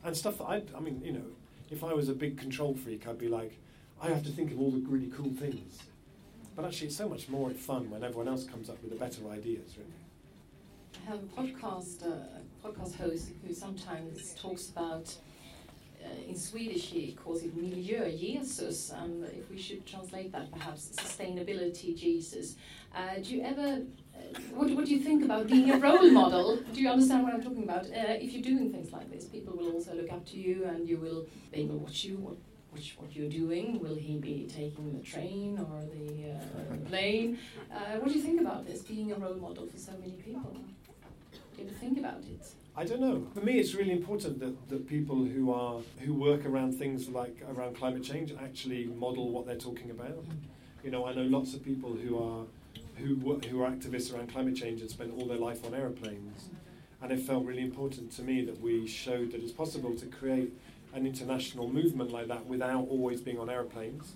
and 0.03 0.15
stuff 0.15 0.38
that 0.39 0.45
I, 0.45 0.61
I 0.75 0.79
mean, 0.79 1.01
you 1.03 1.13
know, 1.13 1.25
if 1.71 1.83
I 1.83 1.93
was 1.93 2.09
a 2.09 2.13
big 2.13 2.38
control 2.38 2.75
freak, 2.75 3.07
I'd 3.07 3.17
be 3.17 3.27
like, 3.27 3.57
I 4.01 4.09
have 4.09 4.23
to 4.23 4.29
think 4.29 4.51
of 4.51 4.59
all 4.59 4.71
the 4.71 4.79
really 4.79 5.07
cool 5.07 5.31
things. 5.31 5.79
But 6.55 6.65
actually, 6.65 6.88
it's 6.88 6.95
so 6.95 7.09
much 7.09 7.27
more 7.27 7.49
fun 7.51 7.89
when 7.89 8.03
everyone 8.03 8.27
else 8.27 8.45
comes 8.45 8.69
up 8.69 8.81
with 8.81 8.91
the 8.91 8.97
better 8.97 9.27
ideas, 9.29 9.75
really. 9.77 10.04
I 11.03 11.12
have 11.12 11.19
a 11.19 11.41
podcast, 11.41 12.05
uh, 12.05 12.67
podcast 12.67 12.95
host 12.97 13.29
who 13.45 13.53
sometimes 13.53 14.34
talks 14.41 14.69
about, 14.69 15.13
uh, 16.03 16.29
in 16.29 16.36
Swedish 16.36 16.86
he 16.88 17.13
calls 17.13 17.43
it 17.43 17.55
miljö-Jesus, 17.55 18.91
and 18.91 19.23
if 19.25 19.49
we 19.49 19.58
should 19.58 19.86
translate 19.86 20.31
that 20.31 20.51
perhaps, 20.51 20.91
sustainability 20.95 21.95
Jesus. 21.95 22.55
Uh, 22.95 23.15
do 23.21 23.36
you 23.36 23.41
ever, 23.43 23.81
uh, 24.15 24.39
what, 24.53 24.69
what 24.71 24.86
do 24.86 24.91
you 24.95 24.99
think 24.99 25.23
about 25.25 25.47
being 25.47 25.71
a 25.71 25.77
role 25.77 26.10
model? 26.12 26.58
Do 26.73 26.81
you 26.81 26.89
understand 26.89 27.23
what 27.23 27.34
I'm 27.34 27.43
talking 27.43 27.63
about? 27.63 27.86
Uh, 27.86 28.23
if 28.23 28.31
you're 28.34 28.43
doing 28.43 28.71
things 28.71 28.91
like 28.91 29.12
this, 29.12 29.25
people 29.25 29.55
will 29.55 29.71
also 29.73 29.93
look 29.93 30.12
up 30.12 30.25
to 30.27 30.38
you 30.38 30.65
and 30.65 30.88
you 30.88 30.97
will, 30.97 31.25
they 31.51 31.65
will 31.65 31.79
watch 31.79 32.03
you, 32.05 32.17
what, 32.17 32.38
what 32.97 33.15
you're 33.15 33.29
doing. 33.29 33.79
Will 33.79 33.95
he 33.95 34.17
be 34.17 34.47
taking 34.53 34.93
the 34.97 35.03
train 35.03 35.58
or 35.60 35.81
the 35.81 36.31
uh, 36.31 36.88
plane? 36.89 37.38
Uh, 37.71 37.99
what 37.99 38.12
do 38.12 38.17
you 38.17 38.23
think 38.23 38.41
about 38.41 38.65
this, 38.65 38.81
being 38.81 39.12
a 39.12 39.15
role 39.15 39.36
model 39.36 39.67
for 39.67 39.77
so 39.77 39.91
many 39.99 40.13
people? 40.13 40.58
Ever 41.59 41.69
think 41.69 41.97
about 41.99 42.19
it? 42.19 42.45
I 42.75 42.83
don't 42.83 42.99
know. 42.99 43.25
For 43.33 43.39
me, 43.39 43.59
it's 43.59 43.73
really 43.73 43.91
important 43.91 44.39
that, 44.39 44.69
that 44.69 44.87
people 44.87 45.23
who 45.23 45.53
are 45.53 45.79
who 45.99 46.13
work 46.13 46.45
around 46.45 46.73
things 46.73 47.07
like 47.07 47.37
around 47.55 47.77
climate 47.77 48.03
change 48.03 48.33
actually 48.43 48.85
model 48.85 49.29
what 49.29 49.45
they're 49.45 49.55
talking 49.55 49.91
about. 49.91 50.25
You 50.83 50.91
know, 50.91 51.05
I 51.05 51.13
know 51.13 51.23
lots 51.23 51.53
of 51.53 51.63
people 51.63 51.93
who 51.93 52.17
are 52.21 52.45
who 52.95 53.39
who 53.49 53.61
are 53.61 53.69
activists 53.69 54.13
around 54.13 54.31
climate 54.31 54.55
change 54.55 54.81
and 54.81 54.89
spend 54.89 55.13
all 55.17 55.25
their 55.27 55.37
life 55.37 55.65
on 55.65 55.73
aeroplanes, 55.73 56.49
and 57.01 57.11
it 57.11 57.19
felt 57.19 57.45
really 57.45 57.63
important 57.63 58.11
to 58.13 58.21
me 58.21 58.43
that 58.43 58.59
we 58.59 58.85
showed 58.85 59.31
that 59.31 59.41
it's 59.41 59.53
possible 59.53 59.95
to 59.95 60.05
create 60.07 60.51
an 60.93 61.05
international 61.05 61.69
movement 61.69 62.11
like 62.11 62.27
that 62.27 62.45
without 62.45 62.87
always 62.89 63.21
being 63.21 63.39
on 63.39 63.49
aeroplanes. 63.49 64.13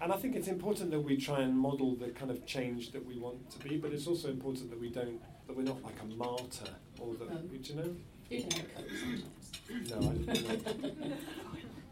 And 0.00 0.12
I 0.12 0.16
think 0.16 0.36
it's 0.36 0.48
important 0.48 0.90
that 0.92 1.00
we 1.00 1.16
try 1.16 1.40
and 1.40 1.58
model 1.58 1.96
the 1.96 2.08
kind 2.08 2.30
of 2.30 2.46
change 2.46 2.92
that 2.92 3.04
we 3.04 3.18
want 3.18 3.50
to 3.50 3.58
be, 3.58 3.76
but 3.78 3.92
it's 3.92 4.06
also 4.06 4.28
important 4.28 4.70
that 4.70 4.80
we 4.80 4.90
don't 4.90 5.20
that 5.48 5.56
we're 5.56 5.62
not 5.64 5.82
like 5.82 5.96
a 6.02 6.04
martyr 6.16 6.70
or 7.00 7.14
that 7.14 7.28
Um, 7.30 7.48
do 7.48 7.72
you 7.72 7.74
know? 7.80 7.96
You 8.30 8.42
can 8.42 8.50
have 8.52 8.60
a 8.60 8.68
coat 8.68 8.90
sometimes. 9.00 9.90
No, 9.90 9.96
I 9.96 10.00
don't 10.34 10.98
know. 11.08 11.16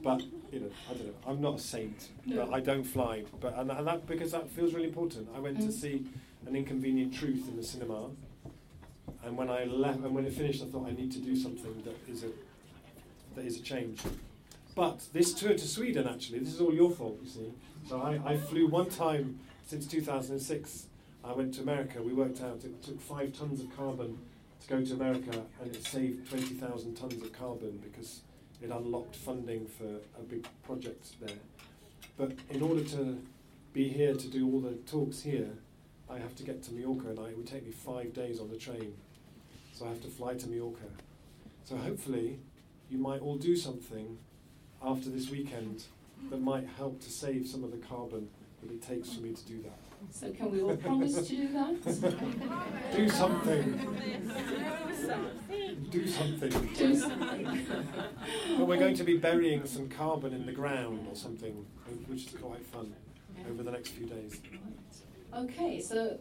but 0.02 0.22
you 0.52 0.60
know, 0.60 0.70
I 0.90 0.94
don't 0.94 1.06
know. 1.06 1.12
I'm 1.26 1.40
not 1.40 1.56
a 1.56 1.58
saint, 1.58 2.10
No. 2.26 2.44
but 2.46 2.54
I 2.54 2.60
don't 2.60 2.84
fly. 2.84 3.24
But 3.40 3.58
and, 3.58 3.70
and 3.70 3.86
that 3.86 4.06
because 4.06 4.30
that 4.32 4.48
feels 4.50 4.74
really 4.74 4.88
important. 4.88 5.28
I 5.34 5.40
went 5.40 5.58
to 5.60 5.66
Mm. 5.68 5.72
see 5.72 6.06
an 6.46 6.54
inconvenient 6.54 7.12
truth 7.14 7.48
in 7.48 7.56
the 7.56 7.62
cinema, 7.62 8.10
and 9.24 9.36
when 9.36 9.48
I 9.50 9.64
left 9.64 10.00
and 10.00 10.14
when 10.14 10.26
it 10.26 10.32
finished, 10.34 10.62
I 10.62 10.66
thought 10.66 10.86
I 10.86 10.92
need 10.92 11.10
to 11.12 11.18
do 11.18 11.34
something 11.34 11.82
that 11.84 11.96
is 12.12 12.22
a 12.24 12.30
that 13.34 13.44
is 13.44 13.58
a 13.58 13.62
change. 13.62 14.00
But 14.74 15.00
this 15.14 15.32
tour 15.32 15.54
to 15.54 15.66
Sweden, 15.66 16.06
actually, 16.06 16.40
this 16.40 16.52
is 16.52 16.60
all 16.60 16.74
your 16.74 16.90
fault, 16.90 17.18
you 17.22 17.28
see. 17.28 17.52
So 17.88 18.00
I, 18.02 18.20
I 18.32 18.36
flew 18.36 18.66
one 18.68 18.90
time 18.90 19.38
since 19.66 19.86
2006. 19.86 20.86
I 21.26 21.32
went 21.32 21.54
to 21.54 21.62
America. 21.62 22.00
We 22.00 22.12
worked 22.12 22.40
out 22.40 22.64
it 22.64 22.82
took 22.82 23.00
five 23.00 23.36
tons 23.36 23.60
of 23.60 23.76
carbon 23.76 24.18
to 24.60 24.68
go 24.68 24.84
to 24.84 24.94
America, 24.94 25.42
and 25.60 25.74
it 25.74 25.84
saved 25.84 26.30
20,000 26.30 26.94
tons 26.94 27.22
of 27.22 27.32
carbon 27.32 27.82
because 27.82 28.20
it 28.62 28.70
unlocked 28.70 29.16
funding 29.16 29.66
for 29.66 29.86
a 30.18 30.22
big 30.22 30.46
project 30.62 31.20
there. 31.20 31.36
But 32.16 32.32
in 32.50 32.62
order 32.62 32.82
to 32.84 33.20
be 33.72 33.88
here 33.88 34.14
to 34.14 34.28
do 34.28 34.50
all 34.50 34.60
the 34.60 34.74
talks 34.90 35.20
here, 35.20 35.50
I 36.08 36.18
have 36.18 36.36
to 36.36 36.44
get 36.44 36.62
to 36.64 36.72
Mallorca, 36.72 37.08
and 37.08 37.18
I, 37.18 37.28
it 37.28 37.36
would 37.36 37.46
take 37.46 37.66
me 37.66 37.72
five 37.72 38.14
days 38.14 38.40
on 38.40 38.48
the 38.48 38.56
train. 38.56 38.94
So 39.72 39.84
I 39.84 39.88
have 39.88 40.02
to 40.02 40.08
fly 40.08 40.34
to 40.34 40.48
Mallorca. 40.48 40.86
So 41.64 41.76
hopefully, 41.76 42.38
you 42.88 42.98
might 42.98 43.20
all 43.20 43.36
do 43.36 43.56
something 43.56 44.16
after 44.82 45.10
this 45.10 45.28
weekend 45.28 45.84
that 46.30 46.40
might 46.40 46.66
help 46.78 47.00
to 47.02 47.10
save 47.10 47.46
some 47.48 47.64
of 47.64 47.72
the 47.72 47.78
carbon 47.78 48.28
that 48.62 48.72
it 48.72 48.80
takes 48.80 49.12
for 49.12 49.20
me 49.20 49.32
to 49.32 49.44
do 49.44 49.60
that. 49.62 49.85
So 50.10 50.32
can 50.32 50.50
we 50.50 50.62
all 50.62 50.76
promise 50.76 51.14
to 51.14 51.22
do 51.22 51.48
that? 51.48 51.82
Do 52.94 53.08
something. 53.08 53.96
Do 55.90 56.06
something. 56.06 56.50
Do 56.74 56.96
something. 56.96 57.66
But 58.56 58.66
we're 58.66 58.78
going 58.78 58.94
to 58.96 59.04
be 59.04 59.18
burying 59.18 59.66
some 59.66 59.88
carbon 59.88 60.32
in 60.32 60.46
the 60.46 60.52
ground 60.52 61.06
or 61.08 61.14
something, 61.16 61.66
which 62.06 62.26
is 62.26 62.32
quite 62.32 62.64
fun 62.66 62.94
over 63.50 63.62
the 63.62 63.70
next 63.70 63.90
few 63.90 64.06
days. 64.06 64.40
Okay, 65.34 65.80
so 65.80 66.18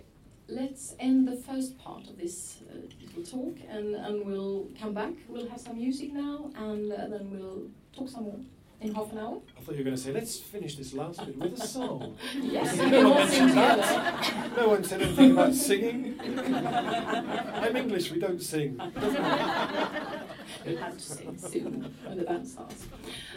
let's 0.47 0.95
end 0.99 1.27
the 1.27 1.37
first 1.37 1.77
part 1.77 2.07
of 2.07 2.17
this 2.17 2.57
uh, 2.69 2.75
little 3.01 3.23
talk 3.23 3.57
and, 3.69 3.95
and 3.95 4.25
we'll 4.25 4.67
come 4.79 4.93
back. 4.93 5.13
We'll 5.27 5.49
have 5.49 5.59
some 5.59 5.77
music 5.77 6.13
now 6.13 6.51
and 6.55 6.91
uh, 6.91 7.07
then 7.07 7.31
we'll 7.31 7.69
talk 7.95 8.09
some 8.09 8.23
more 8.23 8.39
in 8.81 8.93
half 8.93 9.11
an 9.11 9.17
hour. 9.19 9.37
I 9.57 9.61
thought 9.61 9.71
you 9.73 9.79
were 9.79 9.83
going 9.85 9.95
to 9.95 10.01
say, 10.01 10.11
let's 10.11 10.37
finish 10.39 10.75
this 10.75 10.93
last 10.93 11.25
bit 11.25 11.37
with 11.37 11.53
a 11.53 11.67
song. 11.67 12.17
Yes, 12.35 12.75
No 12.91 13.09
one 13.09 13.17
mentioned 13.19 13.51
that. 13.51 14.57
No 14.57 14.67
one 14.69 14.83
said 14.83 15.01
anything 15.01 15.31
about 15.31 15.53
singing. 15.53 16.15
I'm 16.21 17.75
English, 17.75 18.11
we 18.11 18.19
don't 18.19 18.41
sing. 18.41 18.77
We'll 20.65 20.77
have 20.77 20.93
to 20.93 20.99
sing 20.99 21.37
soon 21.37 21.93
when 22.05 22.17
the 22.17 22.23
band 22.23 22.47
starts. 22.47 22.85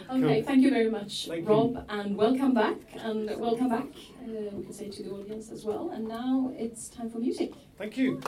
Okay, 0.09 0.21
Cool. 0.21 0.43
thank 0.43 0.61
you 0.63 0.69
very 0.71 0.89
much, 0.89 1.27
Thank 1.27 1.41
you. 1.41 1.47
Rob, 1.53 1.85
and 1.89 2.15
welcome 2.17 2.53
back. 2.53 2.77
And 2.97 3.29
welcome 3.39 3.69
back, 3.69 3.87
uh, 4.23 4.55
we 4.55 4.63
can 4.63 4.73
say 4.73 4.89
to 4.89 5.03
the 5.03 5.11
audience 5.11 5.51
as 5.51 5.63
well. 5.65 5.89
And 5.91 6.07
now 6.07 6.51
it's 6.57 6.89
time 6.89 7.09
for 7.09 7.19
music. 7.19 7.53
Thank 7.77 7.97
you. 7.97 8.19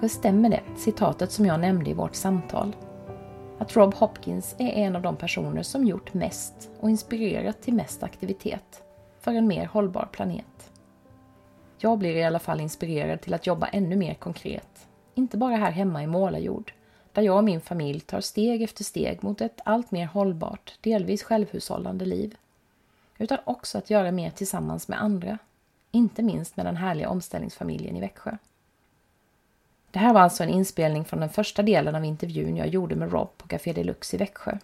Kanske 0.00 0.18
stämmer 0.18 0.50
det, 0.50 0.62
citatet 0.76 1.32
som 1.32 1.46
jag 1.46 1.60
nämnde 1.60 1.90
i 1.90 1.94
vårt 1.94 2.14
samtal. 2.14 2.76
Att 3.58 3.76
Rob 3.76 3.94
Hopkins 3.94 4.54
är 4.58 4.68
en 4.68 4.96
av 4.96 5.02
de 5.02 5.16
personer 5.16 5.62
som 5.62 5.84
gjort 5.84 6.14
mest 6.14 6.70
och 6.80 6.90
inspirerat 6.90 7.62
till 7.62 7.74
mest 7.74 8.02
aktivitet 8.02 8.82
för 9.20 9.32
en 9.32 9.46
mer 9.46 9.66
hållbar 9.66 10.08
planet. 10.12 10.70
Jag 11.78 11.98
blir 11.98 12.16
i 12.16 12.24
alla 12.24 12.38
fall 12.38 12.60
inspirerad 12.60 13.20
till 13.20 13.34
att 13.34 13.46
jobba 13.46 13.66
ännu 13.66 13.96
mer 13.96 14.14
konkret. 14.14 14.88
Inte 15.14 15.36
bara 15.36 15.56
här 15.56 15.70
hemma 15.70 16.02
i 16.02 16.06
Målarjord, 16.06 16.72
där 17.12 17.22
jag 17.22 17.36
och 17.36 17.44
min 17.44 17.60
familj 17.60 18.00
tar 18.00 18.20
steg 18.20 18.62
efter 18.62 18.84
steg 18.84 19.22
mot 19.22 19.40
ett 19.40 19.60
allt 19.64 19.90
mer 19.90 20.06
hållbart, 20.06 20.78
delvis 20.80 21.22
självhushållande 21.22 22.04
liv. 22.04 22.36
Utan 23.18 23.38
också 23.44 23.78
att 23.78 23.90
göra 23.90 24.12
mer 24.12 24.30
tillsammans 24.30 24.88
med 24.88 25.02
andra. 25.02 25.38
Inte 25.90 26.22
minst 26.22 26.56
med 26.56 26.66
den 26.66 26.76
härliga 26.76 27.08
omställningsfamiljen 27.08 27.96
i 27.96 28.00
Växjö. 28.00 28.36
Det 29.90 29.98
här 29.98 30.14
var 30.14 30.20
alltså 30.20 30.42
en 30.42 30.48
inspelning 30.48 31.04
från 31.04 31.20
den 31.20 31.28
första 31.28 31.62
delen 31.62 31.94
av 31.94 32.04
intervjun 32.04 32.56
jag 32.56 32.68
gjorde 32.68 32.96
med 32.96 33.12
Rob 33.12 33.28
på 33.36 33.48
Café 33.48 33.72
Deluxe 33.72 34.16
i 34.16 34.18
Växjö. 34.18 34.58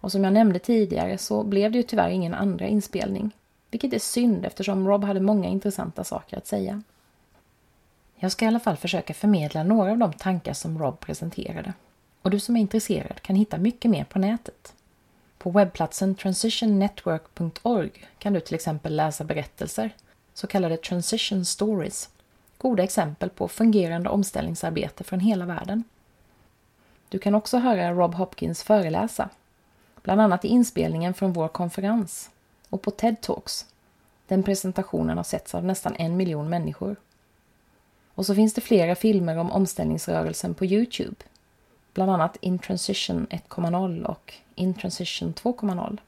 Och 0.00 0.12
som 0.12 0.24
jag 0.24 0.32
nämnde 0.32 0.58
tidigare 0.58 1.18
så 1.18 1.42
blev 1.42 1.72
det 1.72 1.78
ju 1.78 1.82
tyvärr 1.82 2.10
ingen 2.10 2.34
andra 2.34 2.66
inspelning. 2.66 3.30
Vilket 3.70 3.92
är 3.92 3.98
synd 3.98 4.46
eftersom 4.46 4.88
Rob 4.88 5.04
hade 5.04 5.20
många 5.20 5.48
intressanta 5.48 6.04
saker 6.04 6.36
att 6.36 6.46
säga. 6.46 6.82
Jag 8.16 8.32
ska 8.32 8.44
i 8.44 8.48
alla 8.48 8.60
fall 8.60 8.76
försöka 8.76 9.14
förmedla 9.14 9.62
några 9.62 9.90
av 9.90 9.98
de 9.98 10.12
tankar 10.12 10.52
som 10.52 10.78
Rob 10.78 11.00
presenterade. 11.00 11.72
Och 12.22 12.30
du 12.30 12.40
som 12.40 12.56
är 12.56 12.60
intresserad 12.60 13.22
kan 13.22 13.36
hitta 13.36 13.58
mycket 13.58 13.90
mer 13.90 14.04
på 14.04 14.18
nätet. 14.18 14.74
På 15.38 15.50
webbplatsen 15.50 16.14
transitionnetwork.org 16.14 17.90
kan 18.18 18.32
du 18.32 18.40
till 18.40 18.54
exempel 18.54 18.96
läsa 18.96 19.24
berättelser, 19.24 19.90
så 20.34 20.46
kallade 20.46 20.76
transition 20.76 21.44
stories, 21.44 22.08
goda 22.60 22.82
exempel 22.82 23.30
på 23.30 23.48
fungerande 23.48 24.08
omställningsarbete 24.08 25.04
från 25.04 25.20
hela 25.20 25.46
världen. 25.46 25.84
Du 27.08 27.18
kan 27.18 27.34
också 27.34 27.58
höra 27.58 27.92
Rob 27.92 28.14
Hopkins 28.14 28.62
föreläsa, 28.62 29.28
bland 30.02 30.20
annat 30.20 30.44
i 30.44 30.48
inspelningen 30.48 31.14
från 31.14 31.32
vår 31.32 31.48
konferens 31.48 32.30
och 32.70 32.82
på 32.82 32.90
TED 32.90 33.20
Talks. 33.20 33.66
Den 34.26 34.42
presentationen 34.42 35.16
har 35.16 35.24
setts 35.24 35.54
av 35.54 35.64
nästan 35.64 35.94
en 35.98 36.16
miljon 36.16 36.48
människor. 36.48 36.96
Och 38.14 38.26
så 38.26 38.34
finns 38.34 38.54
det 38.54 38.60
flera 38.60 38.94
filmer 38.94 39.38
om 39.38 39.52
omställningsrörelsen 39.52 40.54
på 40.54 40.64
Youtube, 40.64 41.16
bland 41.94 42.10
annat 42.10 42.36
In 42.40 42.58
Transition 42.58 43.26
1.0 43.30 44.04
och 44.04 44.34
In 44.54 44.74
Transition 44.74 45.34
2.0. 45.34 45.98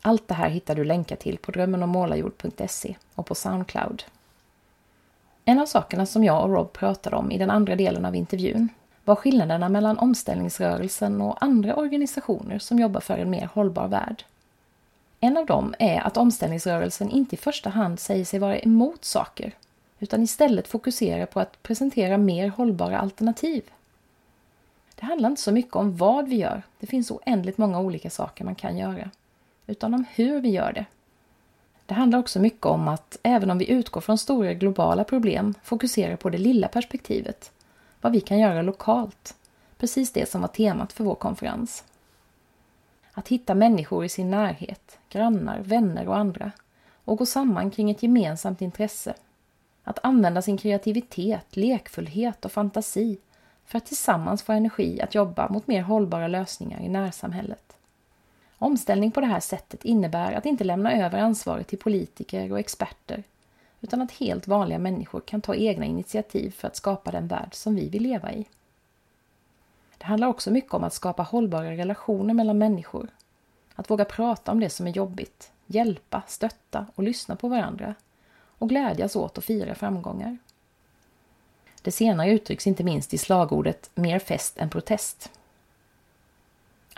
Allt 0.00 0.28
det 0.28 0.34
här 0.34 0.48
hittar 0.48 0.74
du 0.74 0.84
länkar 0.84 1.16
till 1.16 1.38
på 1.38 1.52
drömmenommålarjord.se 1.52 2.96
och 3.14 3.26
på 3.26 3.34
Soundcloud. 3.34 4.04
En 5.48 5.60
av 5.60 5.66
sakerna 5.66 6.06
som 6.06 6.24
jag 6.24 6.44
och 6.44 6.50
Rob 6.50 6.72
pratade 6.72 7.16
om 7.16 7.30
i 7.30 7.38
den 7.38 7.50
andra 7.50 7.76
delen 7.76 8.04
av 8.04 8.14
intervjun 8.14 8.68
var 9.04 9.14
skillnaderna 9.14 9.68
mellan 9.68 9.98
omställningsrörelsen 9.98 11.20
och 11.20 11.42
andra 11.44 11.76
organisationer 11.76 12.58
som 12.58 12.78
jobbar 12.78 13.00
för 13.00 13.18
en 13.18 13.30
mer 13.30 13.50
hållbar 13.54 13.88
värld. 13.88 14.24
En 15.20 15.36
av 15.36 15.46
dem 15.46 15.74
är 15.78 16.00
att 16.00 16.16
omställningsrörelsen 16.16 17.10
inte 17.10 17.34
i 17.34 17.38
första 17.38 17.70
hand 17.70 18.00
säger 18.00 18.24
sig 18.24 18.38
vara 18.38 18.58
emot 18.58 19.04
saker, 19.04 19.52
utan 19.98 20.22
istället 20.22 20.68
fokuserar 20.68 21.26
på 21.26 21.40
att 21.40 21.62
presentera 21.62 22.18
mer 22.18 22.48
hållbara 22.48 22.98
alternativ. 22.98 23.62
Det 24.94 25.06
handlar 25.06 25.30
inte 25.30 25.42
så 25.42 25.52
mycket 25.52 25.76
om 25.76 25.96
vad 25.96 26.28
vi 26.28 26.36
gör, 26.36 26.62
det 26.80 26.86
finns 26.86 27.10
oändligt 27.10 27.58
många 27.58 27.80
olika 27.80 28.10
saker 28.10 28.44
man 28.44 28.54
kan 28.54 28.78
göra, 28.78 29.10
utan 29.66 29.94
om 29.94 30.04
hur 30.14 30.40
vi 30.40 30.48
gör 30.48 30.72
det. 30.72 30.84
Det 31.86 31.94
handlar 31.94 32.18
också 32.18 32.40
mycket 32.40 32.66
om 32.66 32.88
att 32.88 33.18
även 33.22 33.50
om 33.50 33.58
vi 33.58 33.70
utgår 33.70 34.00
från 34.00 34.18
stora 34.18 34.54
globala 34.54 35.04
problem 35.04 35.54
fokusera 35.62 36.16
på 36.16 36.30
det 36.30 36.38
lilla 36.38 36.68
perspektivet, 36.68 37.52
vad 38.00 38.12
vi 38.12 38.20
kan 38.20 38.38
göra 38.38 38.62
lokalt, 38.62 39.34
precis 39.78 40.12
det 40.12 40.30
som 40.30 40.40
var 40.40 40.48
temat 40.48 40.92
för 40.92 41.04
vår 41.04 41.14
konferens. 41.14 41.84
Att 43.12 43.28
hitta 43.28 43.54
människor 43.54 44.04
i 44.04 44.08
sin 44.08 44.30
närhet, 44.30 44.98
grannar, 45.08 45.58
vänner 45.58 46.08
och 46.08 46.16
andra 46.16 46.52
och 47.04 47.18
gå 47.18 47.26
samman 47.26 47.70
kring 47.70 47.90
ett 47.90 48.02
gemensamt 48.02 48.60
intresse. 48.60 49.14
Att 49.84 49.98
använda 50.02 50.42
sin 50.42 50.58
kreativitet, 50.58 51.56
lekfullhet 51.56 52.44
och 52.44 52.52
fantasi 52.52 53.18
för 53.64 53.78
att 53.78 53.86
tillsammans 53.86 54.42
få 54.42 54.52
energi 54.52 55.00
att 55.00 55.14
jobba 55.14 55.48
mot 55.48 55.66
mer 55.66 55.82
hållbara 55.82 56.28
lösningar 56.28 56.80
i 56.80 56.88
närsamhället. 56.88 57.65
Omställning 58.58 59.10
på 59.10 59.20
det 59.20 59.26
här 59.26 59.40
sättet 59.40 59.84
innebär 59.84 60.32
att 60.32 60.46
inte 60.46 60.64
lämna 60.64 60.92
över 60.92 61.18
ansvaret 61.18 61.66
till 61.66 61.78
politiker 61.78 62.52
och 62.52 62.58
experter 62.58 63.22
utan 63.80 64.02
att 64.02 64.12
helt 64.12 64.46
vanliga 64.48 64.78
människor 64.78 65.20
kan 65.20 65.40
ta 65.40 65.54
egna 65.54 65.84
initiativ 65.84 66.50
för 66.50 66.68
att 66.68 66.76
skapa 66.76 67.10
den 67.10 67.28
värld 67.28 67.54
som 67.54 67.74
vi 67.74 67.88
vill 67.88 68.02
leva 68.02 68.32
i. 68.32 68.46
Det 69.98 70.04
handlar 70.04 70.28
också 70.28 70.50
mycket 70.50 70.74
om 70.74 70.84
att 70.84 70.94
skapa 70.94 71.22
hållbara 71.22 71.70
relationer 71.70 72.34
mellan 72.34 72.58
människor. 72.58 73.08
Att 73.74 73.90
våga 73.90 74.04
prata 74.04 74.52
om 74.52 74.60
det 74.60 74.70
som 74.70 74.86
är 74.86 74.90
jobbigt, 74.90 75.50
hjälpa, 75.66 76.22
stötta 76.26 76.86
och 76.94 77.02
lyssna 77.02 77.36
på 77.36 77.48
varandra 77.48 77.94
och 78.58 78.68
glädjas 78.68 79.16
åt 79.16 79.38
och 79.38 79.44
fira 79.44 79.74
framgångar. 79.74 80.38
Det 81.82 81.92
senare 81.92 82.30
uttrycks 82.30 82.66
inte 82.66 82.84
minst 82.84 83.14
i 83.14 83.18
slagordet 83.18 83.90
mer 83.94 84.18
fest 84.18 84.58
än 84.58 84.70
protest. 84.70 85.30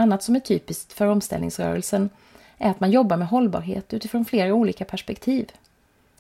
Annat 0.00 0.22
som 0.22 0.37
är 0.37 0.40
typiskt 0.40 0.92
för 0.92 1.06
omställningsrörelsen 1.06 2.11
är 2.58 2.70
att 2.70 2.80
man 2.80 2.90
jobbar 2.90 3.16
med 3.16 3.28
hållbarhet 3.28 3.94
utifrån 3.94 4.24
flera 4.24 4.54
olika 4.54 4.84
perspektiv. 4.84 5.52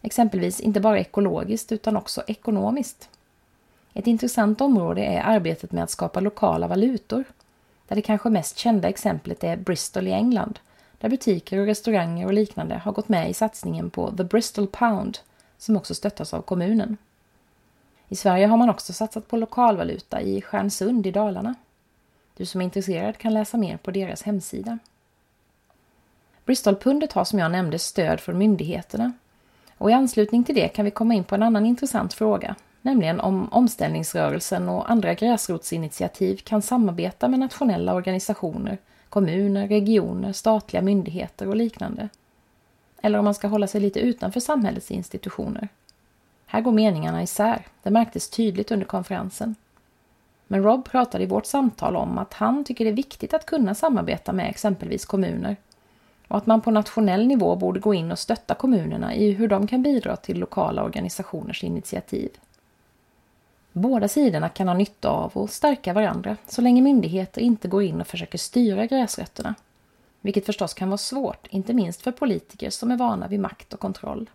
Exempelvis 0.02 0.60
inte 0.60 0.80
bara 0.80 0.98
ekologiskt 0.98 1.72
utan 1.72 1.96
också 1.96 2.22
ekonomiskt. 2.26 3.08
Ett 3.94 4.06
intressant 4.06 4.60
område 4.60 5.04
är 5.04 5.22
arbetet 5.22 5.72
med 5.72 5.84
att 5.84 5.90
skapa 5.90 6.20
lokala 6.20 6.68
valutor. 6.68 7.24
Där 7.88 7.96
det 7.96 8.02
kanske 8.02 8.30
mest 8.30 8.58
kända 8.58 8.88
exemplet 8.88 9.44
är 9.44 9.56
Bristol 9.56 10.06
i 10.06 10.12
England, 10.12 10.58
där 10.98 11.08
butiker 11.08 11.58
och 11.58 11.66
restauranger 11.66 12.26
och 12.26 12.32
liknande 12.32 12.78
har 12.78 12.92
gått 12.92 13.08
med 13.08 13.30
i 13.30 13.34
satsningen 13.34 13.90
på 13.90 14.16
The 14.16 14.24
Bristol 14.24 14.66
Pound, 14.66 15.18
som 15.58 15.76
också 15.76 15.94
stöttas 15.94 16.34
av 16.34 16.42
kommunen. 16.42 16.96
I 18.08 18.16
Sverige 18.16 18.46
har 18.46 18.56
man 18.56 18.70
också 18.70 18.92
satsat 18.92 19.28
på 19.28 19.36
lokalvaluta 19.36 20.20
i 20.20 20.42
Stjärnsund 20.42 21.06
i 21.06 21.10
Dalarna. 21.10 21.54
Du 22.38 22.46
som 22.46 22.60
är 22.60 22.64
intresserad 22.64 23.18
kan 23.18 23.34
läsa 23.34 23.56
mer 23.56 23.76
på 23.76 23.90
deras 23.90 24.22
hemsida. 24.22 24.78
Bristolpundet 26.44 27.12
har 27.12 27.24
som 27.24 27.38
jag 27.38 27.50
nämnde 27.50 27.78
stöd 27.78 28.20
från 28.20 28.38
myndigheterna. 28.38 29.12
Och 29.78 29.90
i 29.90 29.92
anslutning 29.92 30.44
till 30.44 30.54
det 30.54 30.68
kan 30.68 30.84
vi 30.84 30.90
komma 30.90 31.14
in 31.14 31.24
på 31.24 31.34
en 31.34 31.42
annan 31.42 31.66
intressant 31.66 32.14
fråga, 32.14 32.54
nämligen 32.82 33.20
om 33.20 33.52
omställningsrörelsen 33.52 34.68
och 34.68 34.90
andra 34.90 35.14
gräsrotsinitiativ 35.14 36.36
kan 36.36 36.62
samarbeta 36.62 37.28
med 37.28 37.40
nationella 37.40 37.94
organisationer, 37.94 38.78
kommuner, 39.08 39.68
regioner, 39.68 40.32
statliga 40.32 40.82
myndigheter 40.82 41.48
och 41.48 41.56
liknande. 41.56 42.08
Eller 43.02 43.18
om 43.18 43.24
man 43.24 43.34
ska 43.34 43.48
hålla 43.48 43.66
sig 43.66 43.80
lite 43.80 44.00
utanför 44.00 44.40
samhällets 44.40 44.90
institutioner. 44.90 45.68
Här 46.46 46.60
går 46.60 46.72
meningarna 46.72 47.22
isär, 47.22 47.66
det 47.82 47.90
märktes 47.90 48.30
tydligt 48.30 48.70
under 48.70 48.86
konferensen. 48.86 49.54
Men 50.50 50.62
Rob 50.62 50.84
pratade 50.84 51.24
i 51.24 51.26
vårt 51.26 51.46
samtal 51.46 51.96
om 51.96 52.18
att 52.18 52.34
han 52.34 52.64
tycker 52.64 52.84
det 52.84 52.90
är 52.90 52.94
viktigt 52.94 53.34
att 53.34 53.46
kunna 53.46 53.74
samarbeta 53.74 54.32
med 54.32 54.50
exempelvis 54.50 55.04
kommuner 55.04 55.56
och 56.28 56.36
att 56.36 56.46
man 56.46 56.60
på 56.60 56.70
nationell 56.70 57.26
nivå 57.26 57.56
borde 57.56 57.80
gå 57.80 57.94
in 57.94 58.12
och 58.12 58.18
stötta 58.18 58.54
kommunerna 58.54 59.14
i 59.14 59.32
hur 59.32 59.48
de 59.48 59.66
kan 59.66 59.82
bidra 59.82 60.16
till 60.16 60.38
lokala 60.38 60.84
organisationers 60.84 61.64
initiativ. 61.64 62.30
Båda 63.72 64.08
sidorna 64.08 64.48
kan 64.48 64.68
ha 64.68 64.74
nytta 64.74 65.08
av 65.08 65.30
och 65.34 65.50
stärka 65.50 65.92
varandra 65.92 66.36
så 66.46 66.62
länge 66.62 66.82
myndigheter 66.82 67.40
inte 67.40 67.68
går 67.68 67.82
in 67.82 68.00
och 68.00 68.06
försöker 68.06 68.38
styra 68.38 68.86
gräsrötterna. 68.86 69.54
Vilket 70.20 70.46
förstås 70.46 70.74
kan 70.74 70.88
vara 70.88 70.98
svårt, 70.98 71.46
inte 71.50 71.72
minst 71.72 72.02
för 72.02 72.12
politiker 72.12 72.70
som 72.70 72.90
är 72.90 72.96
vana 72.96 73.28
vid 73.28 73.40
makt 73.40 73.72
och 73.72 73.80
kontroll. 73.80 74.30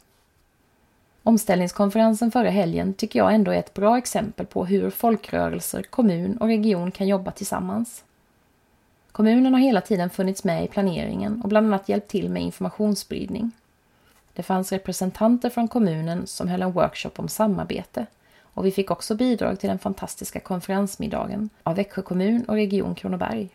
Omställningskonferensen 1.24 2.32
förra 2.32 2.50
helgen 2.50 2.94
tycker 2.94 3.20
jag 3.20 3.34
ändå 3.34 3.52
är 3.52 3.60
ett 3.60 3.74
bra 3.74 3.98
exempel 3.98 4.46
på 4.46 4.66
hur 4.66 4.90
folkrörelser, 4.90 5.84
kommun 5.84 6.38
och 6.38 6.48
region 6.48 6.92
kan 6.92 7.08
jobba 7.08 7.32
tillsammans. 7.32 8.04
Kommunen 9.12 9.54
har 9.54 9.62
hela 9.62 9.82
tiden 9.82 10.10
funnits 10.10 10.44
med 10.44 10.64
i 10.64 10.68
planeringen 10.68 11.42
och 11.42 11.50
bland 11.50 11.68
annat 11.68 11.90
hjälpt 11.90 12.08
till 12.08 12.30
med 12.30 12.44
informationsspridning. 12.44 13.52
Det 14.34 14.44
fanns 14.44 14.72
representanter 14.72 15.50
från 15.50 15.68
kommunen 15.68 16.28
som 16.28 16.48
höll 16.48 16.62
en 16.62 16.72
workshop 16.72 17.12
om 17.16 17.28
samarbete 17.28 18.06
och 18.42 18.66
vi 18.66 18.72
fick 18.72 18.92
också 18.92 19.16
bidrag 19.16 19.60
till 19.60 19.70
den 19.70 19.80
fantastiska 19.80 20.40
konferensmiddagen 20.40 21.50
av 21.64 21.76
Växjö 21.76 22.02
kommun 22.02 22.46
och 22.46 22.56
Region 22.56 22.96
Kronoberg. 22.96 23.50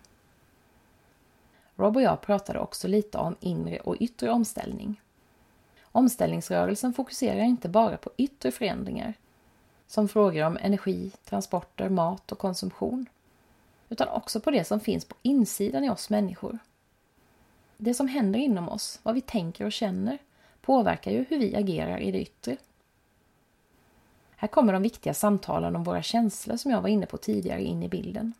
Rob 1.77 1.97
och 1.97 2.03
jag 2.03 2.21
pratade 2.21 2.59
också 2.59 2.89
lite 2.89 3.19
om 3.19 3.37
inre 3.41 3.79
och 3.79 3.97
yttre 4.01 4.31
omställning. 4.31 5.01
Omställningsrörelsen 5.93 6.93
fokuserar 6.93 7.41
inte 7.41 7.69
bara 7.69 7.97
på 7.97 8.11
yttre 8.17 8.51
förändringar, 8.51 9.15
som 9.87 10.09
frågor 10.09 10.45
om 10.45 10.59
energi, 10.61 11.13
transporter, 11.25 11.89
mat 11.89 12.33
och 12.33 12.39
konsumtion, 12.39 13.07
utan 13.89 14.09
också 14.09 14.41
på 14.41 14.51
det 14.51 14.65
som 14.65 14.81
finns 14.81 15.05
på 15.05 15.15
insidan 15.23 15.85
i 15.85 15.91
oss 15.91 16.11
människor. 16.11 16.59
Det 17.77 17.95
som 17.95 18.09
händer 18.09 18.39
inom 18.39 18.69
oss, 18.69 19.01
vad 19.03 19.15
vi 19.15 19.21
tänker 19.21 19.65
och 19.65 19.73
känner, 19.73 20.19
påverkar 20.61 21.11
ju 21.11 21.25
hur 21.29 21.39
vi 21.39 21.57
agerar 21.57 21.99
i 21.99 22.11
det 22.11 22.21
yttre. 22.21 22.57
Här 24.37 24.49
kommer 24.49 24.73
de 24.73 24.83
viktiga 24.83 25.15
samtalen 25.15 25.77
om 25.77 25.85
våra 25.85 26.03
känslor 26.03 26.57
som 26.57 26.71
jag 26.71 26.81
var 26.81 26.89
inne 26.89 27.07
på 27.07 27.17
tidigare 27.17 27.63
in 27.63 27.83
i 27.83 27.89
bilden. 27.89 28.35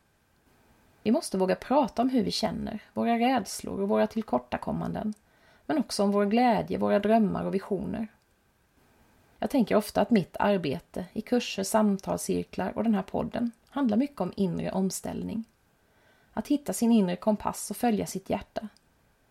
Vi 1.03 1.11
måste 1.11 1.39
våga 1.39 1.55
prata 1.55 2.03
om 2.03 2.09
hur 2.09 2.23
vi 2.23 2.31
känner, 2.31 2.83
våra 2.95 3.19
rädslor 3.19 3.81
och 3.81 3.89
våra 3.89 4.07
tillkortakommanden, 4.07 5.15
men 5.69 5.79
också 5.79 6.03
om 6.03 6.13
vår 6.13 6.27
glädje, 6.27 6.79
våra 6.79 6.99
drömmar 6.99 7.45
och 7.45 7.55
visioner. 7.55 8.09
Jag 9.39 9.51
tänker 9.51 9.77
ofta 9.77 10.01
att 10.01 10.11
mitt 10.11 10.37
arbete 10.39 11.05
i 11.13 11.21
kurser, 11.21 11.63
samtalscirklar 11.63 12.73
och 12.77 12.85
den 12.85 12.95
här 12.95 13.03
podden 13.03 13.51
handlar 13.71 13.97
mycket 13.97 14.21
om 14.21 14.33
inre 14.37 14.73
omställning. 14.73 15.45
Att 16.33 16.49
hitta 16.49 16.73
sin 16.73 16.93
inre 16.93 17.17
kompass 17.17 17.71
och 17.71 17.77
följa 17.77 18.07
sitt 18.07 18.31
hjärta. 18.31 18.69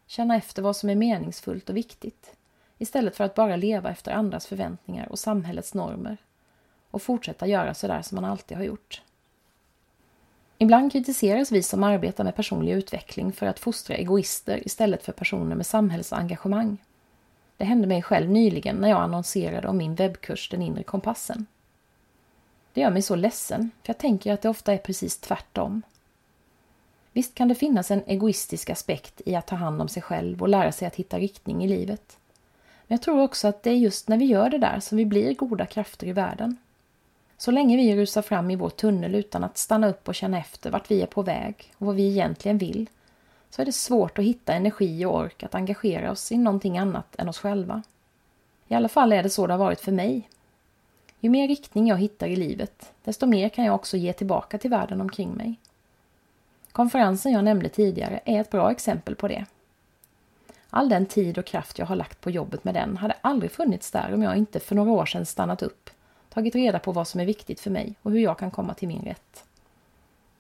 Känna 0.07 0.35
efter 0.35 0.61
vad 0.61 0.75
som 0.75 0.89
är 0.89 0.95
meningsfullt 0.95 1.69
och 1.69 1.77
viktigt 1.77 2.35
istället 2.77 3.15
för 3.15 3.23
att 3.23 3.35
bara 3.35 3.55
leva 3.55 3.89
efter 3.89 4.11
andras 4.11 4.47
förväntningar 4.47 5.11
och 5.11 5.19
samhällets 5.19 5.73
normer 5.73 6.17
och 6.91 7.01
fortsätta 7.01 7.47
göra 7.47 7.73
sådär 7.73 8.01
som 8.01 8.15
man 8.15 8.25
alltid 8.25 8.57
har 8.57 8.63
gjort. 8.63 9.01
Ibland 10.57 10.91
kritiseras 10.91 11.51
vi 11.51 11.63
som 11.63 11.83
arbetar 11.83 12.23
med 12.23 12.35
personlig 12.35 12.73
utveckling 12.73 13.33
för 13.33 13.45
att 13.45 13.59
fostra 13.59 13.95
egoister 13.95 14.67
istället 14.67 15.03
för 15.03 15.11
personer 15.11 15.55
med 15.55 15.65
samhällsengagemang. 15.65 16.77
Det 17.57 17.65
hände 17.65 17.87
mig 17.87 18.01
själv 18.01 18.29
nyligen 18.29 18.75
när 18.75 18.89
jag 18.89 19.01
annonserade 19.01 19.67
om 19.67 19.77
min 19.77 19.95
webbkurs 19.95 20.49
Den 20.49 20.61
inre 20.61 20.83
kompassen. 20.83 21.45
Det 22.73 22.81
gör 22.81 22.91
mig 22.91 23.01
så 23.01 23.15
ledsen, 23.15 23.71
för 23.83 23.89
jag 23.89 23.97
tänker 23.97 24.33
att 24.33 24.41
det 24.41 24.49
ofta 24.49 24.73
är 24.73 24.77
precis 24.77 25.17
tvärtom. 25.17 25.81
Visst 27.13 27.35
kan 27.35 27.47
det 27.47 27.55
finnas 27.55 27.91
en 27.91 28.03
egoistisk 28.07 28.69
aspekt 28.69 29.21
i 29.25 29.35
att 29.35 29.47
ta 29.47 29.55
hand 29.55 29.81
om 29.81 29.87
sig 29.87 30.01
själv 30.01 30.41
och 30.41 30.49
lära 30.49 30.71
sig 30.71 30.87
att 30.87 30.95
hitta 30.95 31.19
riktning 31.19 31.63
i 31.63 31.67
livet. 31.67 32.17
Men 32.87 32.95
jag 32.95 33.01
tror 33.01 33.21
också 33.21 33.47
att 33.47 33.63
det 33.63 33.69
är 33.69 33.75
just 33.75 34.07
när 34.07 34.17
vi 34.17 34.25
gör 34.25 34.49
det 34.49 34.57
där 34.57 34.79
som 34.79 34.97
vi 34.97 35.05
blir 35.05 35.33
goda 35.33 35.65
krafter 35.65 36.07
i 36.07 36.11
världen. 36.11 36.57
Så 37.37 37.51
länge 37.51 37.77
vi 37.77 37.95
rusar 37.95 38.21
fram 38.21 38.51
i 38.51 38.55
vår 38.55 38.69
tunnel 38.69 39.15
utan 39.15 39.43
att 39.43 39.57
stanna 39.57 39.89
upp 39.89 40.07
och 40.07 40.15
känna 40.15 40.39
efter 40.39 40.71
vart 40.71 40.91
vi 40.91 41.01
är 41.01 41.05
på 41.05 41.21
väg 41.21 41.73
och 41.77 41.87
vad 41.87 41.95
vi 41.95 42.07
egentligen 42.07 42.57
vill, 42.57 42.89
så 43.49 43.61
är 43.61 43.65
det 43.65 43.71
svårt 43.71 44.19
att 44.19 44.25
hitta 44.25 44.53
energi 44.53 45.05
och 45.05 45.15
ork 45.15 45.43
att 45.43 45.55
engagera 45.55 46.11
oss 46.11 46.31
i 46.31 46.37
någonting 46.37 46.77
annat 46.77 47.15
än 47.17 47.29
oss 47.29 47.39
själva. 47.39 47.83
I 48.67 48.75
alla 48.75 48.89
fall 48.89 49.13
är 49.13 49.23
det 49.23 49.29
så 49.29 49.47
det 49.47 49.53
har 49.53 49.57
varit 49.57 49.81
för 49.81 49.91
mig. 49.91 50.29
Ju 51.19 51.29
mer 51.29 51.47
riktning 51.47 51.87
jag 51.87 51.97
hittar 51.97 52.27
i 52.27 52.35
livet, 52.35 52.91
desto 53.03 53.25
mer 53.25 53.49
kan 53.49 53.65
jag 53.65 53.75
också 53.75 53.97
ge 53.97 54.13
tillbaka 54.13 54.57
till 54.57 54.69
världen 54.69 55.01
omkring 55.01 55.33
mig. 55.33 55.55
Konferensen 56.71 57.31
jag 57.31 57.43
nämnde 57.43 57.69
tidigare 57.69 58.19
är 58.25 58.41
ett 58.41 58.51
bra 58.51 58.71
exempel 58.71 59.15
på 59.15 59.27
det. 59.27 59.45
All 60.69 60.89
den 60.89 61.05
tid 61.05 61.37
och 61.37 61.45
kraft 61.45 61.79
jag 61.79 61.85
har 61.85 61.95
lagt 61.95 62.21
på 62.21 62.31
jobbet 62.31 62.63
med 62.63 62.73
den 62.73 62.97
hade 62.97 63.15
aldrig 63.21 63.51
funnits 63.51 63.91
där 63.91 64.13
om 64.13 64.23
jag 64.23 64.37
inte 64.37 64.59
för 64.59 64.75
några 64.75 64.91
år 64.91 65.05
sedan 65.05 65.25
stannat 65.25 65.61
upp 65.61 65.89
tagit 66.37 66.55
reda 66.55 66.79
på 66.79 66.91
vad 66.91 67.07
som 67.07 67.19
är 67.19 67.25
viktigt 67.25 67.59
för 67.59 67.69
mig 67.71 67.95
och 68.01 68.11
hur 68.11 68.19
jag 68.19 68.39
kan 68.39 68.51
komma 68.51 68.73
till 68.73 68.87
min 68.87 69.01
rätt. 69.01 69.43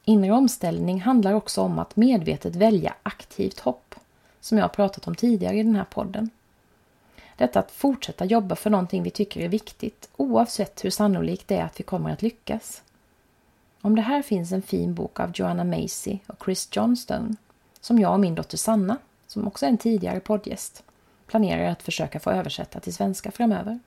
Inre 0.05 0.31
omställning 0.31 1.01
handlar 1.01 1.33
också 1.33 1.61
om 1.61 1.79
att 1.79 1.95
medvetet 1.95 2.55
välja 2.55 2.93
aktivt 3.03 3.59
hopp, 3.59 3.95
som 4.41 4.57
jag 4.57 4.63
har 4.63 4.69
pratat 4.69 5.07
om 5.07 5.15
tidigare 5.15 5.57
i 5.57 5.63
den 5.63 5.75
här 5.75 5.83
podden. 5.83 6.29
Detta 7.37 7.59
att 7.59 7.71
fortsätta 7.71 8.25
jobba 8.25 8.55
för 8.55 8.69
någonting 8.69 9.03
vi 9.03 9.09
tycker 9.09 9.41
är 9.41 9.47
viktigt, 9.47 10.09
oavsett 10.17 10.85
hur 10.85 10.89
sannolikt 10.89 11.47
det 11.47 11.55
är 11.55 11.63
att 11.63 11.79
vi 11.79 11.83
kommer 11.83 12.13
att 12.13 12.21
lyckas. 12.21 12.81
Om 13.81 13.95
det 13.95 14.01
här 14.01 14.21
finns 14.21 14.51
en 14.51 14.61
fin 14.61 14.93
bok 14.93 15.19
av 15.19 15.31
Joanna 15.35 15.63
Macy 15.63 16.19
och 16.27 16.43
Chris 16.45 16.69
Johnstone, 16.71 17.35
som 17.81 17.99
jag 17.99 18.13
och 18.13 18.19
min 18.19 18.35
dotter 18.35 18.57
Sanna, 18.57 18.97
som 19.27 19.47
också 19.47 19.65
är 19.65 19.69
en 19.69 19.77
tidigare 19.77 20.19
poddgäst, 20.19 20.83
planerar 21.27 21.71
att 21.71 21.83
försöka 21.83 22.19
få 22.19 22.31
översätta 22.31 22.79
till 22.79 22.93
svenska 22.93 23.31
framöver. 23.31 23.79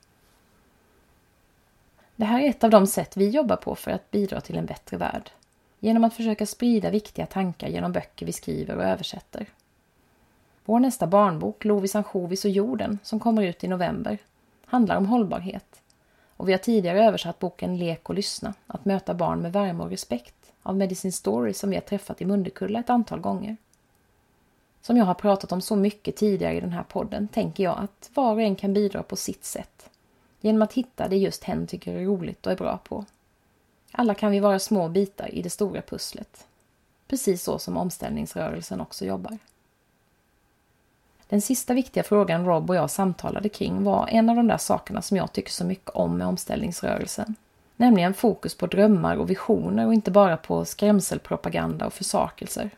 Det 2.20 2.26
här 2.26 2.40
är 2.40 2.50
ett 2.50 2.64
av 2.64 2.70
de 2.70 2.86
sätt 2.86 3.16
vi 3.16 3.28
jobbar 3.28 3.56
på 3.56 3.74
för 3.74 3.90
att 3.90 4.10
bidra 4.10 4.40
till 4.40 4.58
en 4.58 4.66
bättre 4.66 4.96
värld. 4.96 5.30
Genom 5.78 6.04
att 6.04 6.14
försöka 6.14 6.46
sprida 6.46 6.90
viktiga 6.90 7.26
tankar 7.26 7.68
genom 7.68 7.92
böcker 7.92 8.26
vi 8.26 8.32
skriver 8.32 8.76
och 8.76 8.84
översätter. 8.84 9.46
Vår 10.64 10.80
nästa 10.80 11.06
barnbok, 11.06 11.64
Lovis 11.64 11.94
ansjovis 11.94 12.44
och 12.44 12.50
jorden, 12.50 12.98
som 13.02 13.20
kommer 13.20 13.42
ut 13.42 13.64
i 13.64 13.68
november, 13.68 14.18
handlar 14.64 14.96
om 14.96 15.06
hållbarhet. 15.06 15.82
Och 16.36 16.48
vi 16.48 16.52
har 16.52 16.58
tidigare 16.58 17.04
översatt 17.04 17.38
boken 17.38 17.78
Lek 17.78 18.08
och 18.08 18.14
lyssna, 18.14 18.54
att 18.66 18.84
möta 18.84 19.14
barn 19.14 19.40
med 19.42 19.52
värme 19.52 19.82
och 19.82 19.90
respekt, 19.90 20.52
av 20.62 20.76
Medicine 20.76 21.12
Story 21.12 21.52
som 21.52 21.70
vi 21.70 21.76
har 21.76 21.82
träffat 21.82 22.20
i 22.20 22.24
Mundekulla 22.24 22.80
ett 22.80 22.90
antal 22.90 23.20
gånger. 23.20 23.56
Som 24.80 24.96
jag 24.96 25.04
har 25.04 25.14
pratat 25.14 25.52
om 25.52 25.60
så 25.60 25.76
mycket 25.76 26.16
tidigare 26.16 26.56
i 26.56 26.60
den 26.60 26.72
här 26.72 26.84
podden 26.88 27.28
tänker 27.28 27.64
jag 27.64 27.78
att 27.78 28.10
var 28.14 28.32
och 28.32 28.42
en 28.42 28.56
kan 28.56 28.74
bidra 28.74 29.02
på 29.02 29.16
sitt 29.16 29.44
sätt 29.44 29.90
genom 30.40 30.62
att 30.62 30.72
hitta 30.72 31.08
det 31.08 31.16
just 31.16 31.44
hen 31.44 31.66
tycker 31.66 31.94
är 31.94 32.04
roligt 32.04 32.46
och 32.46 32.52
är 32.52 32.56
bra 32.56 32.78
på. 32.84 33.04
Alla 33.92 34.14
kan 34.14 34.30
vi 34.30 34.40
vara 34.40 34.58
små 34.58 34.88
bitar 34.88 35.34
i 35.34 35.42
det 35.42 35.50
stora 35.50 35.82
pusslet. 35.82 36.46
Precis 37.08 37.42
så 37.42 37.58
som 37.58 37.76
omställningsrörelsen 37.76 38.80
också 38.80 39.04
jobbar. 39.04 39.38
Den 41.28 41.40
sista 41.40 41.74
viktiga 41.74 42.02
frågan 42.02 42.46
Rob 42.46 42.70
och 42.70 42.76
jag 42.76 42.90
samtalade 42.90 43.48
kring 43.48 43.84
var 43.84 44.08
en 44.08 44.28
av 44.28 44.36
de 44.36 44.46
där 44.46 44.58
sakerna 44.58 45.02
som 45.02 45.16
jag 45.16 45.32
tycker 45.32 45.52
så 45.52 45.64
mycket 45.64 45.90
om 45.90 46.18
med 46.18 46.26
omställningsrörelsen. 46.26 47.34
Nämligen 47.76 48.14
fokus 48.14 48.54
på 48.54 48.66
drömmar 48.66 49.16
och 49.16 49.30
visioner 49.30 49.86
och 49.86 49.94
inte 49.94 50.10
bara 50.10 50.36
på 50.36 50.64
skrämselpropaganda 50.64 51.86
och 51.86 51.92
försakelser. 51.92 52.70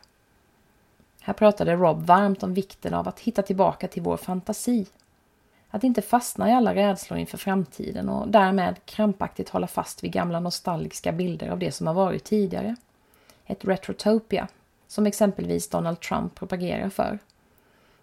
Här 1.21 1.33
pratade 1.33 1.75
Rob 1.75 2.05
varmt 2.05 2.43
om 2.43 2.53
vikten 2.53 2.93
av 2.93 3.07
att 3.07 3.19
hitta 3.19 3.41
tillbaka 3.41 3.87
till 3.87 4.01
vår 4.01 4.17
fantasi 4.17 4.85
att 5.73 5.83
inte 5.83 6.01
fastna 6.01 6.49
i 6.49 6.53
alla 6.53 6.75
rädslor 6.75 7.19
inför 7.19 7.37
framtiden 7.37 8.09
och 8.09 8.27
därmed 8.27 8.85
krampaktigt 8.85 9.49
hålla 9.49 9.67
fast 9.67 10.03
vid 10.03 10.11
gamla 10.11 10.39
nostalgiska 10.39 11.11
bilder 11.11 11.49
av 11.49 11.59
det 11.59 11.71
som 11.71 11.87
har 11.87 11.93
varit 11.93 12.23
tidigare. 12.23 12.75
Ett 13.45 13.65
retrotopia, 13.65 14.47
som 14.87 15.05
exempelvis 15.05 15.69
Donald 15.69 15.99
Trump 15.99 16.35
propagerar 16.35 16.89
för. 16.89 17.19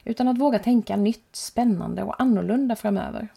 Utan 0.05 0.29
att 0.29 0.39
våga 0.39 0.59
tänka 0.59 0.97
nytt, 0.97 1.29
spännande 1.33 2.03
och 2.03 2.21
annorlunda 2.21 2.77
framöver. 2.77 3.29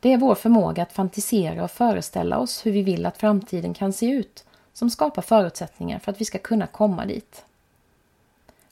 Det 0.00 0.12
är 0.12 0.18
vår 0.18 0.34
förmåga 0.34 0.82
att 0.82 0.92
fantisera 0.92 1.64
och 1.64 1.70
föreställa 1.70 2.38
oss 2.38 2.66
hur 2.66 2.72
vi 2.72 2.82
vill 2.82 3.06
att 3.06 3.18
framtiden 3.18 3.74
kan 3.74 3.92
se 3.92 4.10
ut 4.10 4.44
som 4.72 4.90
skapar 4.90 5.22
förutsättningar 5.22 5.98
för 5.98 6.12
att 6.12 6.20
vi 6.20 6.24
ska 6.24 6.38
kunna 6.38 6.66
komma 6.66 7.06
dit. 7.06 7.44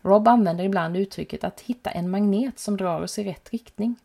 Rob 0.02 0.28
använder 0.28 0.64
ibland 0.64 0.96
uttrycket 0.96 1.44
att 1.44 1.60
hitta 1.60 1.90
en 1.90 2.10
magnet 2.10 2.58
som 2.58 2.76
drar 2.76 3.00
oss 3.00 3.18
i 3.18 3.24
rätt 3.24 3.50
riktning. 3.50 3.96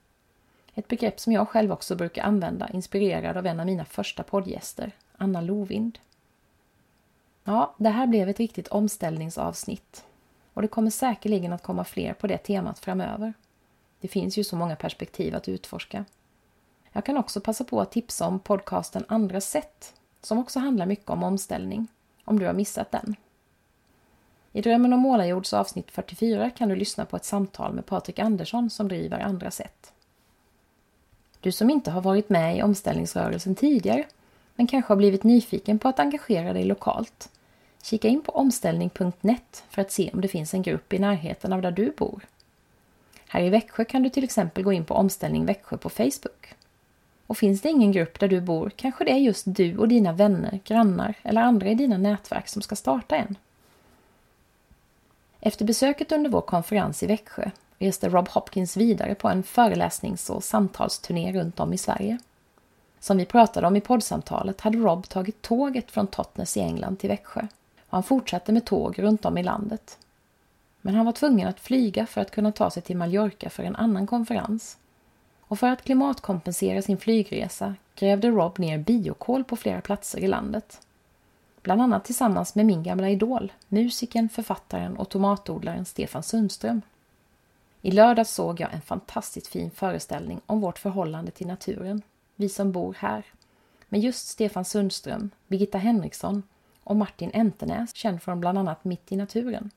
Ett 0.76 0.88
begrepp 0.88 1.20
som 1.20 1.34
jag 1.34 1.50
själv 1.50 1.72
också 1.72 1.96
brukar 1.96 2.24
använda, 2.24 2.70
inspirerad 2.70 3.38
av 3.38 3.46
en 3.46 3.60
av 3.60 3.66
mina 3.66 3.86
första 3.86 4.24
poddgäster, 4.24 4.92
Anna 5.18 5.42
Lovind. 5.42 6.00
Ja, 7.44 7.76
det 7.78 7.90
här 7.90 8.08
blev 8.08 8.30
ett 8.30 8.40
riktigt 8.40 8.68
omställningsavsnitt. 8.68 10.06
Och 10.54 10.62
det 10.62 10.68
kommer 10.68 10.92
säkerligen 10.92 11.54
att 11.54 11.64
komma 11.64 11.84
fler 11.84 12.14
på 12.14 12.28
det 12.28 12.38
temat 12.38 12.80
framöver. 12.80 13.34
Det 14.00 14.08
finns 14.08 14.38
ju 14.38 14.44
så 14.44 14.56
många 14.56 14.76
perspektiv 14.76 15.36
att 15.36 15.50
utforska. 15.50 16.06
Jag 16.92 17.06
kan 17.06 17.18
också 17.18 17.42
passa 17.42 17.64
på 17.64 17.82
att 17.82 17.92
tipsa 17.92 18.28
om 18.28 18.40
podcasten 18.40 19.06
Andra 19.08 19.42
sätt, 19.42 19.94
som 20.22 20.38
också 20.38 20.60
handlar 20.60 20.86
mycket 20.86 21.10
om 21.10 21.24
omställning 21.24 21.88
om 22.26 22.40
du 22.40 22.46
har 22.46 22.54
missat 22.54 22.92
den. 22.92 23.16
I 24.52 24.62
Drömmen 24.62 24.94
om 24.94 25.00
målarjords 25.00 25.54
avsnitt 25.54 25.92
44 25.92 26.50
kan 26.50 26.70
du 26.70 26.76
lyssna 26.76 27.06
på 27.06 27.16
ett 27.16 27.26
samtal 27.26 27.74
med 27.74 27.86
Patrik 27.86 28.20
Andersson 28.20 28.70
som 28.70 28.88
driver 28.88 29.20
Andra 29.20 29.52
sätt. 29.52 29.94
Du 31.42 31.52
som 31.52 31.70
inte 31.70 31.92
har 31.92 32.02
varit 32.02 32.30
med 32.30 32.58
i 32.58 32.62
omställningsrörelsen 32.62 33.56
tidigare 33.56 34.06
men 34.56 34.68
kanske 34.68 34.92
har 34.92 34.98
blivit 34.98 35.24
nyfiken 35.24 35.80
på 35.80 35.88
att 35.88 36.00
engagera 36.00 36.54
dig 36.54 36.64
lokalt. 36.64 37.30
Kika 37.84 38.08
in 38.08 38.22
på 38.22 38.32
omställning.net 38.32 39.64
för 39.70 39.82
att 39.82 39.92
se 39.92 40.10
om 40.14 40.22
det 40.22 40.28
finns 40.28 40.54
en 40.54 40.62
grupp 40.62 40.94
i 40.94 41.00
närheten 41.00 41.54
av 41.54 41.62
där 41.62 41.72
du 41.72 41.92
bor. 41.98 42.26
Här 43.28 43.42
i 43.42 43.50
Växjö 43.50 43.86
kan 43.86 44.04
du 44.04 44.10
till 44.10 44.24
exempel 44.24 44.64
gå 44.64 44.74
in 44.74 44.86
på 44.86 44.94
Omställning 44.94 45.46
Växjö 45.46 45.78
på 45.78 45.90
Facebook. 45.90 46.54
Och 47.28 47.38
finns 47.38 47.62
det 47.62 47.70
ingen 47.70 47.92
grupp 47.92 48.20
där 48.20 48.28
du 48.28 48.42
bor 48.42 48.72
kanske 48.76 49.04
det 49.04 49.12
är 49.12 49.18
just 49.18 49.44
du 49.48 49.78
och 49.78 49.88
dina 49.88 50.14
vänner, 50.14 50.60
grannar 50.66 51.14
eller 51.24 51.42
andra 51.42 51.70
i 51.70 51.76
dina 51.76 51.98
nätverk 51.98 52.48
som 52.48 52.62
ska 52.62 52.76
starta 52.76 53.16
en. 53.16 53.36
Efter 55.40 55.66
besöket 55.66 56.12
under 56.12 56.30
vår 56.30 56.42
konferens 56.42 57.04
i 57.04 57.08
Växjö 57.08 57.52
reste 57.80 58.10
Rob 58.10 58.28
Hopkins 58.28 58.78
vidare 58.78 59.16
på 59.16 59.28
en 59.30 59.44
föreläsnings 59.44 60.30
och 60.30 60.44
samtalsturné 60.44 61.34
runt 61.34 61.60
om 61.60 61.74
i 61.74 61.78
Sverige. 61.78 62.18
Som 63.00 63.18
vi 63.18 63.26
pratade 63.26 63.68
om 63.68 63.76
i 63.76 63.82
poddsamtalet 63.82 64.62
hade 64.62 64.78
Rob 64.78 65.10
tagit 65.10 65.42
tåget 65.42 65.92
från 65.92 66.08
Totnes 66.08 66.58
i 66.58 66.60
England 66.60 67.00
till 67.00 67.10
Växjö 67.10 67.42
och 67.90 67.98
han 67.98 68.04
fortsatte 68.04 68.52
med 68.52 68.66
tåg 68.66 69.00
runt 69.00 69.26
om 69.26 69.38
i 69.38 69.44
landet. 69.44 69.98
Men 70.82 70.96
han 70.96 71.06
var 71.06 71.14
tvungen 71.14 71.48
att 71.48 71.60
flyga 71.60 72.06
för 72.06 72.22
att 72.22 72.32
kunna 72.32 72.52
ta 72.52 72.70
sig 72.70 72.84
till 72.84 72.98
Mallorca 72.98 73.50
för 73.50 73.64
en 73.64 73.76
annan 73.76 74.08
konferens. 74.08 74.78
Och 75.42 75.60
för 75.60 75.68
att 75.68 75.84
klimatkompensera 75.84 76.82
sin 76.82 76.98
flygresa 76.98 77.76
grävde 77.96 78.30
Rob 78.30 78.60
ner 78.60 78.78
biokol 78.78 79.44
på 79.44 79.56
flera 79.56 79.82
platser 79.82 80.20
i 80.20 80.28
landet. 80.28 80.82
Bland 81.62 81.82
annat 81.82 82.06
tillsammans 82.06 82.56
med 82.56 82.66
min 82.66 82.84
gamla 82.84 83.10
idol, 83.10 83.52
musikern, 83.68 84.30
författaren 84.30 84.98
och 84.98 85.10
tomatodlaren 85.10 85.86
Stefan 85.86 86.24
Sundström. 86.24 86.82
I 87.82 87.92
lördags 87.92 88.34
såg 88.34 88.60
jag 88.60 88.74
en 88.74 88.82
fantastiskt 88.82 89.48
fin 89.48 89.72
föreställning 89.72 90.42
om 90.46 90.62
vårt 90.62 90.80
förhållande 90.80 91.32
till 91.32 91.48
naturen, 91.48 92.02
vi 92.36 92.50
som 92.50 92.72
bor 92.72 92.96
här, 93.00 93.26
med 93.90 94.02
just 94.02 94.28
Stefan 94.28 94.66
Sundström, 94.66 95.30
Birgitta 95.48 95.78
Henriksson 95.78 96.44
och 96.84 96.96
Martin 96.96 97.32
Entenäs, 97.34 97.96
känd 97.96 98.22
från 98.22 98.40
bland 98.40 98.58
annat 98.58 98.84
Mitt 98.84 99.12
i 99.12 99.16
naturen. 99.16 99.72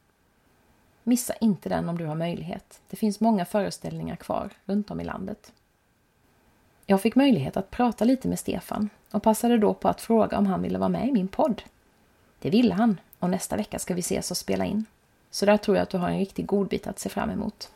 Missa 1.02 1.34
inte 1.34 1.68
den 1.68 1.88
om 1.88 1.98
du 1.98 2.06
har 2.06 2.14
möjlighet. 2.14 2.80
Det 2.90 2.96
finns 2.96 3.20
många 3.20 3.44
föreställningar 3.44 4.16
kvar 4.16 4.50
runt 4.64 4.90
om 4.90 5.00
i 5.00 5.04
landet. 5.04 5.52
Jag 6.86 7.00
fick 7.00 7.14
möjlighet 7.14 7.56
att 7.56 7.70
prata 7.70 8.04
lite 8.04 8.28
med 8.28 8.38
Stefan 8.38 8.90
och 9.10 9.22
passade 9.22 9.58
då 9.58 9.74
på 9.74 9.88
att 9.88 10.00
fråga 10.00 10.38
om 10.38 10.46
han 10.46 10.62
ville 10.62 10.78
vara 10.78 10.88
med 10.88 11.08
i 11.08 11.12
min 11.12 11.28
podd. 11.28 11.62
Det 12.38 12.50
ville 12.50 12.74
han 12.74 13.00
och 13.18 13.30
nästa 13.30 13.56
vecka 13.56 13.78
ska 13.78 13.94
vi 13.94 14.00
ses 14.00 14.30
och 14.30 14.36
spela 14.36 14.64
in. 14.64 14.84
Så 15.30 15.46
där 15.46 15.56
tror 15.56 15.76
jag 15.76 15.82
att 15.82 15.90
du 15.90 15.98
har 15.98 16.08
en 16.08 16.18
riktig 16.18 16.46
godbit 16.46 16.86
att 16.86 16.98
se 16.98 17.08
fram 17.08 17.30
emot. 17.30 17.72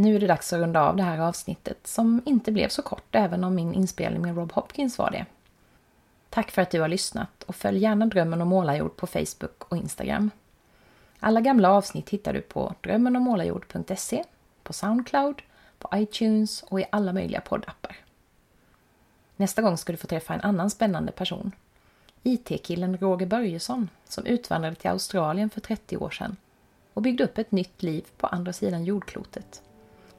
Nu 0.00 0.16
är 0.16 0.20
det 0.20 0.26
dags 0.26 0.52
att 0.52 0.60
runda 0.60 0.82
av 0.82 0.96
det 0.96 1.02
här 1.02 1.18
avsnittet 1.18 1.86
som 1.86 2.22
inte 2.24 2.52
blev 2.52 2.68
så 2.68 2.82
kort 2.82 3.14
även 3.14 3.44
om 3.44 3.54
min 3.54 3.74
inspelning 3.74 4.22
med 4.22 4.36
Rob 4.36 4.52
Hopkins 4.52 4.98
var 4.98 5.10
det. 5.10 5.26
Tack 6.30 6.50
för 6.50 6.62
att 6.62 6.70
du 6.70 6.80
har 6.80 6.88
lyssnat 6.88 7.42
och 7.42 7.54
följ 7.54 7.78
gärna 7.78 8.06
Drömmen 8.06 8.42
om 8.42 8.48
målarjord 8.48 8.96
på 8.96 9.06
Facebook 9.06 9.64
och 9.68 9.76
Instagram. 9.76 10.30
Alla 11.20 11.40
gamla 11.40 11.70
avsnitt 11.70 12.10
hittar 12.10 12.32
du 12.32 12.40
på 12.40 12.74
drömmenomålarjord.se, 12.80 14.24
på 14.62 14.72
Soundcloud, 14.72 15.42
på 15.78 15.88
iTunes 15.94 16.62
och 16.62 16.80
i 16.80 16.84
alla 16.90 17.12
möjliga 17.12 17.40
poddappar. 17.40 17.96
Nästa 19.36 19.62
gång 19.62 19.78
ska 19.78 19.92
du 19.92 19.98
få 19.98 20.06
träffa 20.06 20.34
en 20.34 20.40
annan 20.40 20.70
spännande 20.70 21.12
person. 21.12 21.52
IT-killen 22.22 22.98
Roger 22.98 23.26
Börjesson 23.26 23.90
som 24.04 24.26
utvandrade 24.26 24.76
till 24.76 24.90
Australien 24.90 25.50
för 25.50 25.60
30 25.60 25.96
år 25.96 26.10
sedan 26.10 26.36
och 26.94 27.02
byggde 27.02 27.24
upp 27.24 27.38
ett 27.38 27.52
nytt 27.52 27.82
liv 27.82 28.04
på 28.16 28.26
andra 28.26 28.52
sidan 28.52 28.84
jordklotet. 28.84 29.62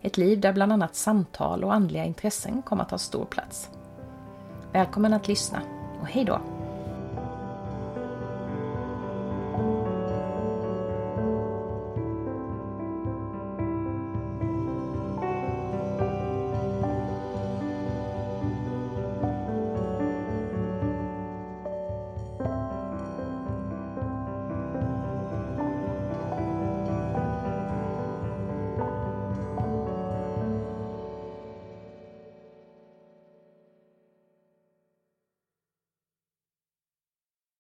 Ett 0.02 0.18
liv 0.18 0.40
där 0.40 0.54
bland 0.54 0.72
annat 0.72 0.96
samtal 0.96 1.64
och 1.64 1.74
andliga 1.74 2.06
intressen 2.06 2.62
kommer 2.62 2.84
att 2.84 2.92
ha 2.92 2.98
stor 2.98 3.26
plats. 3.26 3.70
Välkommen 4.72 5.14
att 5.14 5.28
lyssna 5.28 5.62
och 6.02 6.08
hej 6.08 6.26
då! 6.26 6.59